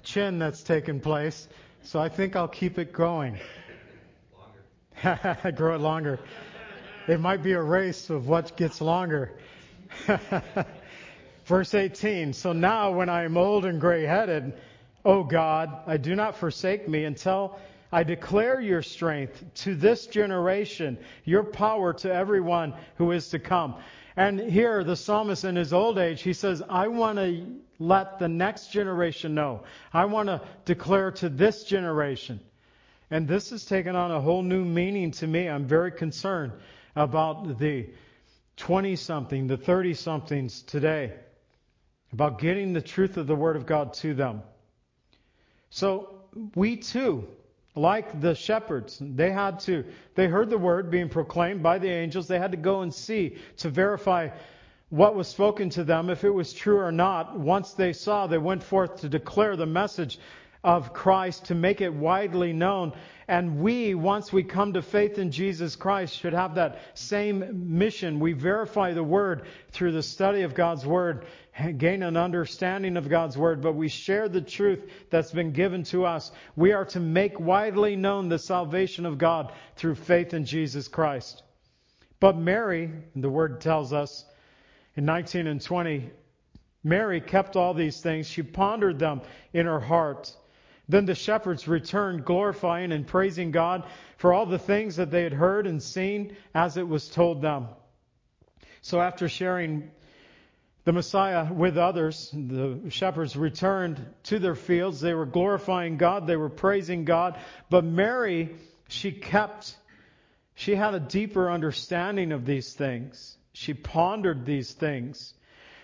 chin 0.02 0.38
that's 0.38 0.62
taken 0.62 1.00
place. 1.00 1.48
So 1.82 1.98
I 1.98 2.08
think 2.08 2.36
I'll 2.36 2.48
keep 2.48 2.78
it 2.78 2.92
going. 2.92 3.38
Longer. 5.04 5.52
Grow 5.56 5.74
it 5.74 5.80
longer. 5.80 6.18
It 7.08 7.20
might 7.20 7.42
be 7.42 7.52
a 7.52 7.62
race 7.62 8.10
of 8.10 8.28
what 8.28 8.56
gets 8.56 8.80
longer. 8.80 9.32
Verse 11.46 11.74
18 11.74 12.32
So 12.32 12.52
now, 12.52 12.92
when 12.92 13.08
I 13.08 13.24
am 13.24 13.36
old 13.36 13.64
and 13.64 13.80
gray 13.80 14.04
headed, 14.04 14.52
O 15.04 15.24
God, 15.24 15.82
I 15.86 15.96
do 15.96 16.14
not 16.14 16.36
forsake 16.36 16.88
me 16.88 17.04
until 17.04 17.58
I 17.92 18.02
declare 18.04 18.60
your 18.60 18.82
strength 18.82 19.42
to 19.56 19.74
this 19.74 20.06
generation, 20.06 20.98
your 21.24 21.44
power 21.44 21.92
to 21.94 22.12
everyone 22.12 22.74
who 22.96 23.12
is 23.12 23.28
to 23.30 23.38
come. 23.38 23.76
And 24.16 24.40
here, 24.40 24.84
the 24.84 24.96
psalmist 24.96 25.44
in 25.44 25.56
his 25.56 25.72
old 25.72 25.98
age, 25.98 26.22
he 26.22 26.32
says, 26.32 26.62
I 26.68 26.88
want 26.88 27.18
to 27.18 27.46
let 27.78 28.18
the 28.18 28.28
next 28.28 28.70
generation 28.70 29.34
know. 29.34 29.62
I 29.92 30.04
want 30.04 30.28
to 30.28 30.42
declare 30.64 31.10
to 31.12 31.28
this 31.28 31.64
generation. 31.64 32.40
And 33.10 33.26
this 33.26 33.50
has 33.50 33.64
taken 33.64 33.96
on 33.96 34.10
a 34.10 34.20
whole 34.20 34.42
new 34.42 34.64
meaning 34.64 35.10
to 35.12 35.26
me. 35.26 35.48
I'm 35.48 35.66
very 35.66 35.90
concerned 35.90 36.52
about 36.94 37.58
the 37.58 37.88
20 38.56 38.94
something, 38.96 39.46
the 39.46 39.56
30 39.56 39.94
somethings 39.94 40.62
today 40.62 41.14
about 42.12 42.38
getting 42.38 42.72
the 42.72 42.82
truth 42.82 43.16
of 43.16 43.26
the 43.26 43.34
Word 43.34 43.56
of 43.56 43.66
God 43.66 43.94
to 43.94 44.14
them. 44.14 44.42
So 45.70 46.22
we 46.54 46.76
too, 46.76 47.28
like 47.74 48.20
the 48.20 48.34
shepherds, 48.34 48.98
they 49.00 49.30
had 49.30 49.60
to, 49.60 49.84
they 50.14 50.26
heard 50.26 50.50
the 50.50 50.58
Word 50.58 50.90
being 50.90 51.08
proclaimed 51.08 51.62
by 51.62 51.78
the 51.78 51.88
angels. 51.88 52.26
They 52.26 52.38
had 52.38 52.50
to 52.50 52.56
go 52.56 52.82
and 52.82 52.92
see 52.92 53.36
to 53.58 53.70
verify 53.70 54.28
what 54.88 55.14
was 55.14 55.28
spoken 55.28 55.70
to 55.70 55.84
them, 55.84 56.10
if 56.10 56.24
it 56.24 56.30
was 56.30 56.52
true 56.52 56.78
or 56.78 56.90
not. 56.90 57.38
Once 57.38 57.72
they 57.72 57.92
saw, 57.92 58.26
they 58.26 58.38
went 58.38 58.62
forth 58.62 59.00
to 59.00 59.08
declare 59.08 59.56
the 59.56 59.66
message 59.66 60.18
of 60.62 60.92
Christ, 60.92 61.46
to 61.46 61.54
make 61.54 61.80
it 61.80 61.92
widely 61.94 62.52
known. 62.52 62.92
And 63.26 63.60
we, 63.60 63.94
once 63.94 64.32
we 64.32 64.42
come 64.42 64.74
to 64.74 64.82
faith 64.82 65.18
in 65.18 65.30
Jesus 65.30 65.76
Christ, 65.76 66.18
should 66.18 66.34
have 66.34 66.56
that 66.56 66.80
same 66.94 67.78
mission. 67.78 68.20
We 68.20 68.32
verify 68.32 68.92
the 68.92 69.04
Word 69.04 69.46
through 69.70 69.92
the 69.92 70.02
study 70.02 70.42
of 70.42 70.54
God's 70.54 70.84
Word 70.84 71.26
gain 71.76 72.02
an 72.02 72.16
understanding 72.16 72.96
of 72.96 73.08
God's 73.08 73.36
Word, 73.36 73.60
but 73.60 73.74
we 73.74 73.88
share 73.88 74.28
the 74.28 74.40
truth 74.40 74.82
that's 75.10 75.32
been 75.32 75.52
given 75.52 75.82
to 75.84 76.04
us. 76.06 76.30
We 76.56 76.72
are 76.72 76.84
to 76.86 77.00
make 77.00 77.38
widely 77.38 77.96
known 77.96 78.28
the 78.28 78.38
salvation 78.38 79.06
of 79.06 79.18
God 79.18 79.52
through 79.76 79.96
faith 79.96 80.32
in 80.32 80.44
Jesus 80.44 80.88
Christ. 80.88 81.42
But 82.18 82.36
Mary, 82.36 82.90
the 83.16 83.30
Word 83.30 83.60
tells 83.60 83.92
us 83.92 84.24
in 84.96 85.04
19 85.04 85.46
and 85.46 85.60
20, 85.60 86.10
Mary 86.82 87.20
kept 87.20 87.56
all 87.56 87.74
these 87.74 88.00
things. 88.00 88.26
She 88.26 88.42
pondered 88.42 88.98
them 88.98 89.20
in 89.52 89.66
her 89.66 89.80
heart. 89.80 90.34
Then 90.90 91.06
the 91.06 91.14
shepherds 91.14 91.68
returned, 91.68 92.24
glorifying 92.24 92.92
and 92.92 93.06
praising 93.06 93.50
God 93.50 93.84
for 94.16 94.32
all 94.32 94.46
the 94.46 94.58
things 94.58 94.96
that 94.96 95.10
they 95.10 95.22
had 95.22 95.32
heard 95.32 95.66
and 95.66 95.82
seen 95.82 96.36
as 96.54 96.76
it 96.76 96.86
was 96.86 97.08
told 97.08 97.42
them. 97.42 97.68
So 98.82 99.00
after 99.00 99.28
sharing 99.28 99.90
the 100.84 100.92
Messiah 100.92 101.52
with 101.52 101.76
others. 101.76 102.30
The 102.32 102.80
shepherds 102.88 103.36
returned 103.36 104.04
to 104.24 104.38
their 104.38 104.54
fields. 104.54 105.00
They 105.00 105.14
were 105.14 105.26
glorifying 105.26 105.96
God. 105.96 106.26
They 106.26 106.36
were 106.36 106.48
praising 106.48 107.04
God. 107.04 107.38
But 107.68 107.84
Mary, 107.84 108.56
she 108.88 109.12
kept, 109.12 109.76
she 110.54 110.74
had 110.74 110.94
a 110.94 111.00
deeper 111.00 111.50
understanding 111.50 112.32
of 112.32 112.46
these 112.46 112.72
things. 112.72 113.36
She 113.52 113.74
pondered 113.74 114.46
these 114.46 114.72
things. 114.72 115.34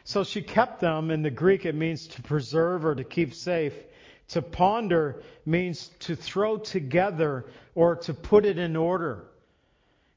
So 0.04 0.24
she 0.24 0.40
kept 0.40 0.80
them. 0.80 1.10
In 1.10 1.22
the 1.22 1.30
Greek, 1.30 1.66
it 1.66 1.74
means 1.74 2.06
to 2.08 2.22
preserve 2.22 2.84
or 2.84 2.94
to 2.94 3.04
keep 3.04 3.34
safe. 3.34 3.74
To 4.28 4.42
ponder 4.42 5.22
means 5.44 5.88
to 6.00 6.16
throw 6.16 6.56
together 6.56 7.44
or 7.74 7.96
to 7.96 8.14
put 8.14 8.44
it 8.44 8.58
in 8.58 8.76
order. 8.76 9.24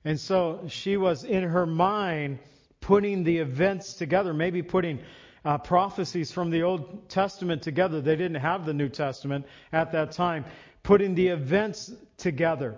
And 0.03 0.20
so 0.20 0.66
she 0.68 0.97
was 0.97 1.24
in 1.24 1.43
her 1.43 1.66
mind 1.66 2.39
putting 2.82 3.24
the 3.24 3.38
events 3.38 3.93
together, 3.93 4.34
maybe 4.34 4.64
putting 4.64 4.99
uh, 5.45 5.57
prophecies 5.57 6.32
from 6.32 6.49
the 6.49 6.64
Old 6.64 7.10
Testament 7.10 7.62
together. 7.62 8.01
They 8.01 8.16
didn't 8.16 8.41
have 8.41 8.66
the 8.66 8.74
New 8.74 8.89
Testament 8.89 9.45
at 9.72 9.91
that 9.91 10.14
time. 10.14 10.45
Putting 10.84 11.16
the 11.16 11.28
events 11.28 11.91
together. 12.18 12.78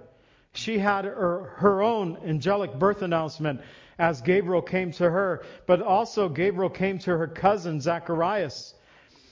She 0.54 0.78
had 0.78 1.06
her, 1.06 1.54
her 1.58 1.82
own 1.82 2.18
angelic 2.26 2.74
birth 2.78 3.04
announcement 3.04 3.62
as 3.98 4.22
Gabriel 4.22 4.62
came 4.62 4.92
to 4.94 5.10
her, 5.10 5.44
but 5.68 5.82
also 5.82 6.28
Gabriel 6.28 6.70
came 6.70 7.00
to 7.00 7.16
her 7.16 7.28
cousin 7.28 7.80
Zacharias. 7.80 8.74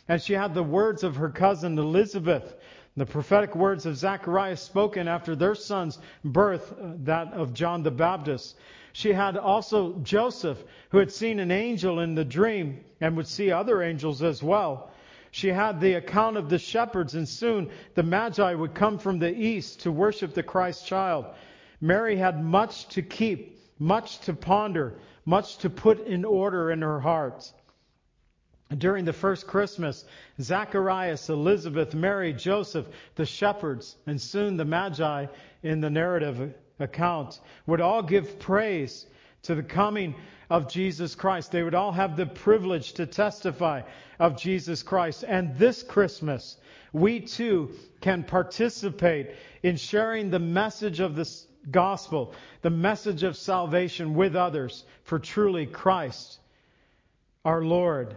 And 0.10 0.20
she 0.20 0.34
had 0.34 0.56
the 0.56 0.64
words 0.64 1.04
of 1.04 1.16
her 1.18 1.30
cousin 1.30 1.78
Elizabeth, 1.78 2.56
the 2.98 3.06
prophetic 3.06 3.56
words 3.56 3.86
of 3.86 3.96
Zacharias 3.96 4.60
spoken 4.60 5.08
after 5.08 5.36
their 5.36 5.54
son's 5.54 6.00
birth, 6.26 6.74
uh, 6.74 6.94
that 7.04 7.32
of 7.32 7.54
John 7.54 7.84
the 7.84 7.92
Baptist. 7.92 8.58
She 8.92 9.14
had 9.14 9.38
also 9.38 10.00
Joseph, 10.00 10.64
who 10.90 10.98
had 10.98 11.12
seen 11.12 11.40
an 11.40 11.52
angel 11.52 12.00
in 12.00 12.16
the 12.16 12.26
dream 12.26 12.84
and 13.00 13.16
would 13.16 13.28
see 13.28 13.52
other 13.52 13.84
angels 13.84 14.24
as 14.24 14.42
well. 14.42 14.92
She 15.30 15.50
had 15.50 15.80
the 15.80 15.94
account 15.94 16.38
of 16.38 16.50
the 16.50 16.58
shepherds, 16.58 17.14
and 17.14 17.30
soon 17.30 17.70
the 17.94 18.02
Magi 18.02 18.56
would 18.56 18.74
come 18.74 18.98
from 18.98 19.20
the 19.20 19.32
east 19.32 19.82
to 19.82 19.92
worship 19.92 20.34
the 20.34 20.42
Christ 20.42 20.88
child. 20.88 21.28
Mary 21.82 22.16
had 22.16 22.44
much 22.44 22.88
to 22.90 23.04
keep, 23.04 23.60
much 23.78 24.20
to 24.22 24.34
ponder, 24.34 24.96
much 25.24 25.60
to 25.60 25.70
put 25.70 26.08
in 26.08 26.26
order 26.26 26.72
in 26.72 26.82
her 26.82 27.00
heart. 27.00 27.54
During 28.78 29.04
the 29.04 29.14
first 29.14 29.48
Christmas, 29.48 30.06
Zacharias, 30.40 31.30
Elizabeth, 31.30 31.96
Mary, 31.96 32.34
Joseph, 32.34 32.86
the 33.16 33.26
shepherds, 33.26 33.96
and 34.06 34.22
soon 34.22 34.58
the 34.58 34.66
Magi 34.66 35.26
in 35.64 35.82
the 35.82 35.90
narrative 35.90 36.54
account 36.80 37.40
would 37.66 37.82
all 37.82 38.04
give 38.04 38.40
praise 38.40 39.08
to 39.44 39.56
the 39.56 39.64
coming 39.64 40.14
of 40.52 40.70
Jesus 40.70 41.16
Christ. 41.16 41.52
They 41.52 41.64
would 41.64 41.74
all 41.74 41.92
have 41.92 42.16
the 42.16 42.28
privilege 42.28 42.94
to 42.94 43.08
testify 43.08 43.82
of 44.20 44.38
Jesus 44.38 44.84
Christ. 44.84 45.24
And 45.28 45.58
this 45.58 45.82
Christmas, 45.82 46.58
we 46.94 47.22
too 47.22 47.72
can 48.02 48.24
participate 48.24 49.32
in 49.64 49.78
sharing 49.78 50.30
the 50.30 50.40
message 50.40 51.00
of 51.00 51.16
this 51.16 51.48
gospel, 51.72 52.34
the 52.62 52.70
message 52.70 53.24
of 53.24 53.36
salvation 53.36 54.14
with 54.14 54.36
others. 54.36 54.84
For 55.04 55.18
truly 55.18 55.66
Christ, 55.66 56.40
our 57.44 57.64
Lord, 57.64 58.16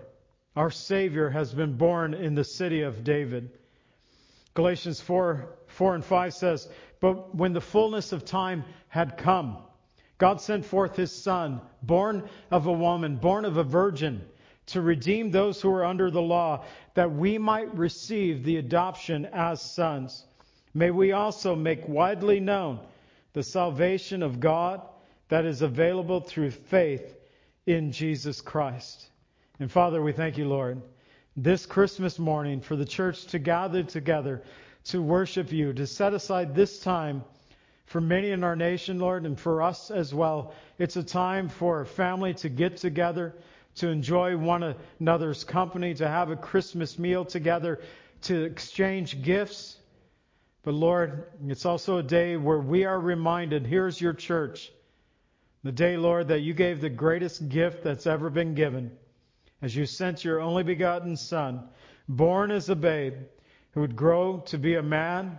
our 0.57 0.71
Savior, 0.71 1.31
has 1.31 1.55
been 1.55 1.77
born 1.77 2.15
in 2.15 2.35
the 2.35 2.45
city 2.45 2.83
of 2.83 3.05
David. 3.05 3.51
Galatians 4.55 5.01
4, 5.01 5.49
4 5.67 5.95
and 5.95 6.05
5 6.05 6.35
says, 6.35 6.69
But 7.01 7.35
when 7.35 7.53
the 7.53 7.61
fullness 7.61 8.13
of 8.13 8.25
time 8.25 8.65
had 8.89 9.17
come, 9.17 9.59
God 10.19 10.41
sent 10.41 10.65
forth 10.65 10.95
his 10.95 11.11
Son, 11.11 11.61
born 11.83 12.29
of 12.51 12.67
a 12.67 12.73
woman, 12.73 13.17
born 13.17 13.45
of 13.45 13.57
a 13.57 13.65
virgin, 13.65 14.23
to 14.67 14.81
redeem 14.81 15.31
those 15.31 15.61
who 15.61 15.71
are 15.71 15.85
under 15.85 16.11
the 16.11 16.23
law, 16.23 16.65
that 16.95 17.13
we 17.13 17.39
might 17.39 17.75
receive 17.75 18.45
the 18.45 18.59
adoption 18.59 19.27
as 19.27 19.61
sons. 19.61 20.25
May 20.75 20.91
we 20.91 21.13
also 21.13 21.57
make 21.57 21.89
widely 21.89 22.41
known 22.41 22.79
the 23.33 23.43
salvation 23.43 24.23
of 24.23 24.39
God 24.39 24.83
that 25.29 25.45
is 25.45 25.63
available 25.63 26.21
through 26.21 26.51
faith 26.51 27.17
in 27.67 27.93
Jesus 27.93 28.41
Christ. 28.41 29.09
And 29.63 29.71
Father, 29.71 30.03
we 30.03 30.11
thank 30.11 30.39
you, 30.39 30.49
Lord, 30.49 30.83
this 31.37 31.67
Christmas 31.67 32.19
morning 32.19 32.63
for 32.63 32.75
the 32.75 32.85
church 32.85 33.27
to 33.27 33.39
gather 33.39 33.85
together 33.85 34.43
to 34.87 35.01
worship 35.01 35.53
you, 35.53 35.73
to 35.75 35.87
set 35.87 36.15
aside 36.15 36.53
this 36.53 36.81
time 36.81 37.23
for 37.87 38.01
many 38.01 38.33
in 38.33 38.43
our 38.43 38.57
nation, 38.57 38.99
Lord, 38.99 39.25
and 39.25 39.39
for 39.39 39.63
us 39.63 39.93
as 39.93 40.13
well. 40.13 40.53
It's 40.81 40.97
a 40.97 41.03
time 41.05 41.49
for 41.49 41.85
family 41.85 42.35
to 42.35 42.49
get 42.49 42.79
together, 42.79 43.37
to 43.77 43.87
enjoy 43.87 44.37
one 44.37 44.75
another's 44.99 45.45
company, 45.45 45.95
to 45.95 46.09
have 46.09 46.33
a 46.33 46.37
Christmas 46.37 46.99
meal 46.99 47.25
together, 47.25 47.79
to 48.23 48.43
exchange 48.43 49.23
gifts. 49.23 49.77
But 50.65 50.75
Lord, 50.75 51.27
it's 51.47 51.67
also 51.67 51.99
a 51.99 52.03
day 52.03 52.37
where 52.37 52.59
we 52.59 52.85
are 52.85 52.99
reminded 52.99 53.69
here's 53.69 54.01
your 54.01 54.13
church. 54.13 54.73
The 55.63 55.71
day, 55.71 55.97
Lord, 55.97 56.27
that 56.27 56.41
you 56.41 56.53
gave 56.53 56.81
the 56.81 56.91
greatest 56.91 57.49
gift 57.49 57.85
that's 57.85 58.09
ever 58.09 58.29
been 58.29 58.57
given 58.57 58.91
as 59.63 59.75
you 59.75 59.87
sent 59.87 60.25
your 60.25 60.41
only 60.41 60.63
begotten 60.63 61.17
Son, 61.17 61.69
born 62.09 62.51
as 62.51 62.69
a 62.69 62.77
babe, 62.77 63.15
who 63.73 63.81
would 63.81 63.97
grow 63.97 64.41
to 64.47 64.59
be 64.59 64.75
a 64.75 64.83
man 64.83 65.39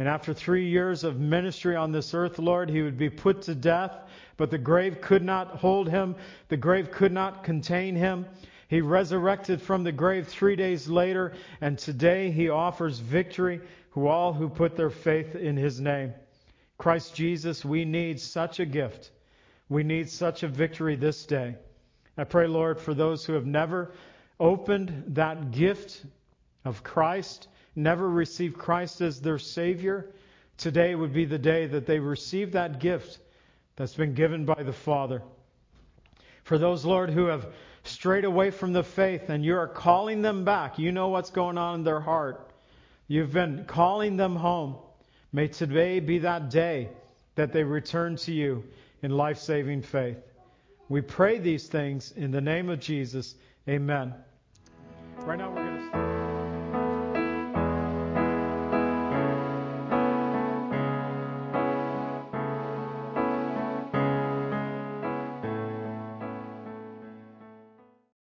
and 0.00 0.08
after 0.08 0.32
three 0.32 0.66
years 0.66 1.04
of 1.04 1.20
ministry 1.20 1.76
on 1.76 1.92
this 1.92 2.14
earth, 2.14 2.38
Lord, 2.38 2.70
he 2.70 2.80
would 2.80 2.96
be 2.96 3.10
put 3.10 3.42
to 3.42 3.54
death, 3.54 3.94
but 4.38 4.50
the 4.50 4.56
grave 4.56 5.02
could 5.02 5.22
not 5.22 5.56
hold 5.56 5.90
him. 5.90 6.16
The 6.48 6.56
grave 6.56 6.90
could 6.90 7.12
not 7.12 7.44
contain 7.44 7.94
him. 7.96 8.24
He 8.68 8.80
resurrected 8.80 9.60
from 9.60 9.84
the 9.84 9.92
grave 9.92 10.26
three 10.26 10.56
days 10.56 10.88
later, 10.88 11.34
and 11.60 11.78
today 11.78 12.30
he 12.30 12.48
offers 12.48 12.98
victory 12.98 13.60
to 13.92 14.08
all 14.08 14.32
who 14.32 14.48
put 14.48 14.74
their 14.74 14.88
faith 14.88 15.36
in 15.36 15.58
his 15.58 15.82
name. 15.82 16.14
Christ 16.78 17.14
Jesus, 17.14 17.62
we 17.62 17.84
need 17.84 18.20
such 18.20 18.58
a 18.58 18.64
gift. 18.64 19.10
We 19.68 19.82
need 19.82 20.08
such 20.08 20.42
a 20.42 20.48
victory 20.48 20.96
this 20.96 21.26
day. 21.26 21.56
I 22.16 22.24
pray, 22.24 22.46
Lord, 22.46 22.80
for 22.80 22.94
those 22.94 23.24
who 23.24 23.34
have 23.34 23.46
never 23.46 23.92
opened 24.38 25.04
that 25.08 25.50
gift 25.50 26.04
of 26.64 26.82
Christ 26.82 27.48
never 27.76 28.08
received 28.08 28.58
Christ 28.58 29.00
as 29.00 29.20
their 29.20 29.38
Savior, 29.38 30.10
today 30.58 30.94
would 30.94 31.12
be 31.12 31.24
the 31.24 31.38
day 31.38 31.66
that 31.66 31.86
they 31.86 31.98
receive 31.98 32.52
that 32.52 32.80
gift 32.80 33.18
that's 33.76 33.94
been 33.94 34.14
given 34.14 34.44
by 34.44 34.62
the 34.62 34.72
Father. 34.72 35.22
For 36.44 36.58
those, 36.58 36.84
Lord, 36.84 37.10
who 37.10 37.26
have 37.26 37.46
strayed 37.84 38.24
away 38.24 38.50
from 38.50 38.72
the 38.72 38.82
faith 38.82 39.28
and 39.28 39.44
you 39.44 39.56
are 39.56 39.68
calling 39.68 40.22
them 40.22 40.44
back, 40.44 40.78
you 40.78 40.92
know 40.92 41.08
what's 41.08 41.30
going 41.30 41.58
on 41.58 41.76
in 41.76 41.84
their 41.84 42.00
heart. 42.00 42.50
You've 43.08 43.32
been 43.32 43.64
calling 43.66 44.16
them 44.16 44.36
home. 44.36 44.76
May 45.32 45.48
today 45.48 46.00
be 46.00 46.18
that 46.18 46.50
day 46.50 46.90
that 47.36 47.52
they 47.52 47.62
return 47.62 48.16
to 48.16 48.32
you 48.32 48.64
in 49.02 49.12
life 49.12 49.38
saving 49.38 49.82
faith. 49.82 50.18
We 50.90 51.00
pray 51.00 51.38
these 51.38 51.68
things 51.68 52.12
in 52.16 52.32
the 52.32 52.40
name 52.40 52.68
of 52.68 52.80
Jesus. 52.80 53.36
Amen. 53.68 54.12
Right 55.18 55.38
now, 55.38 55.69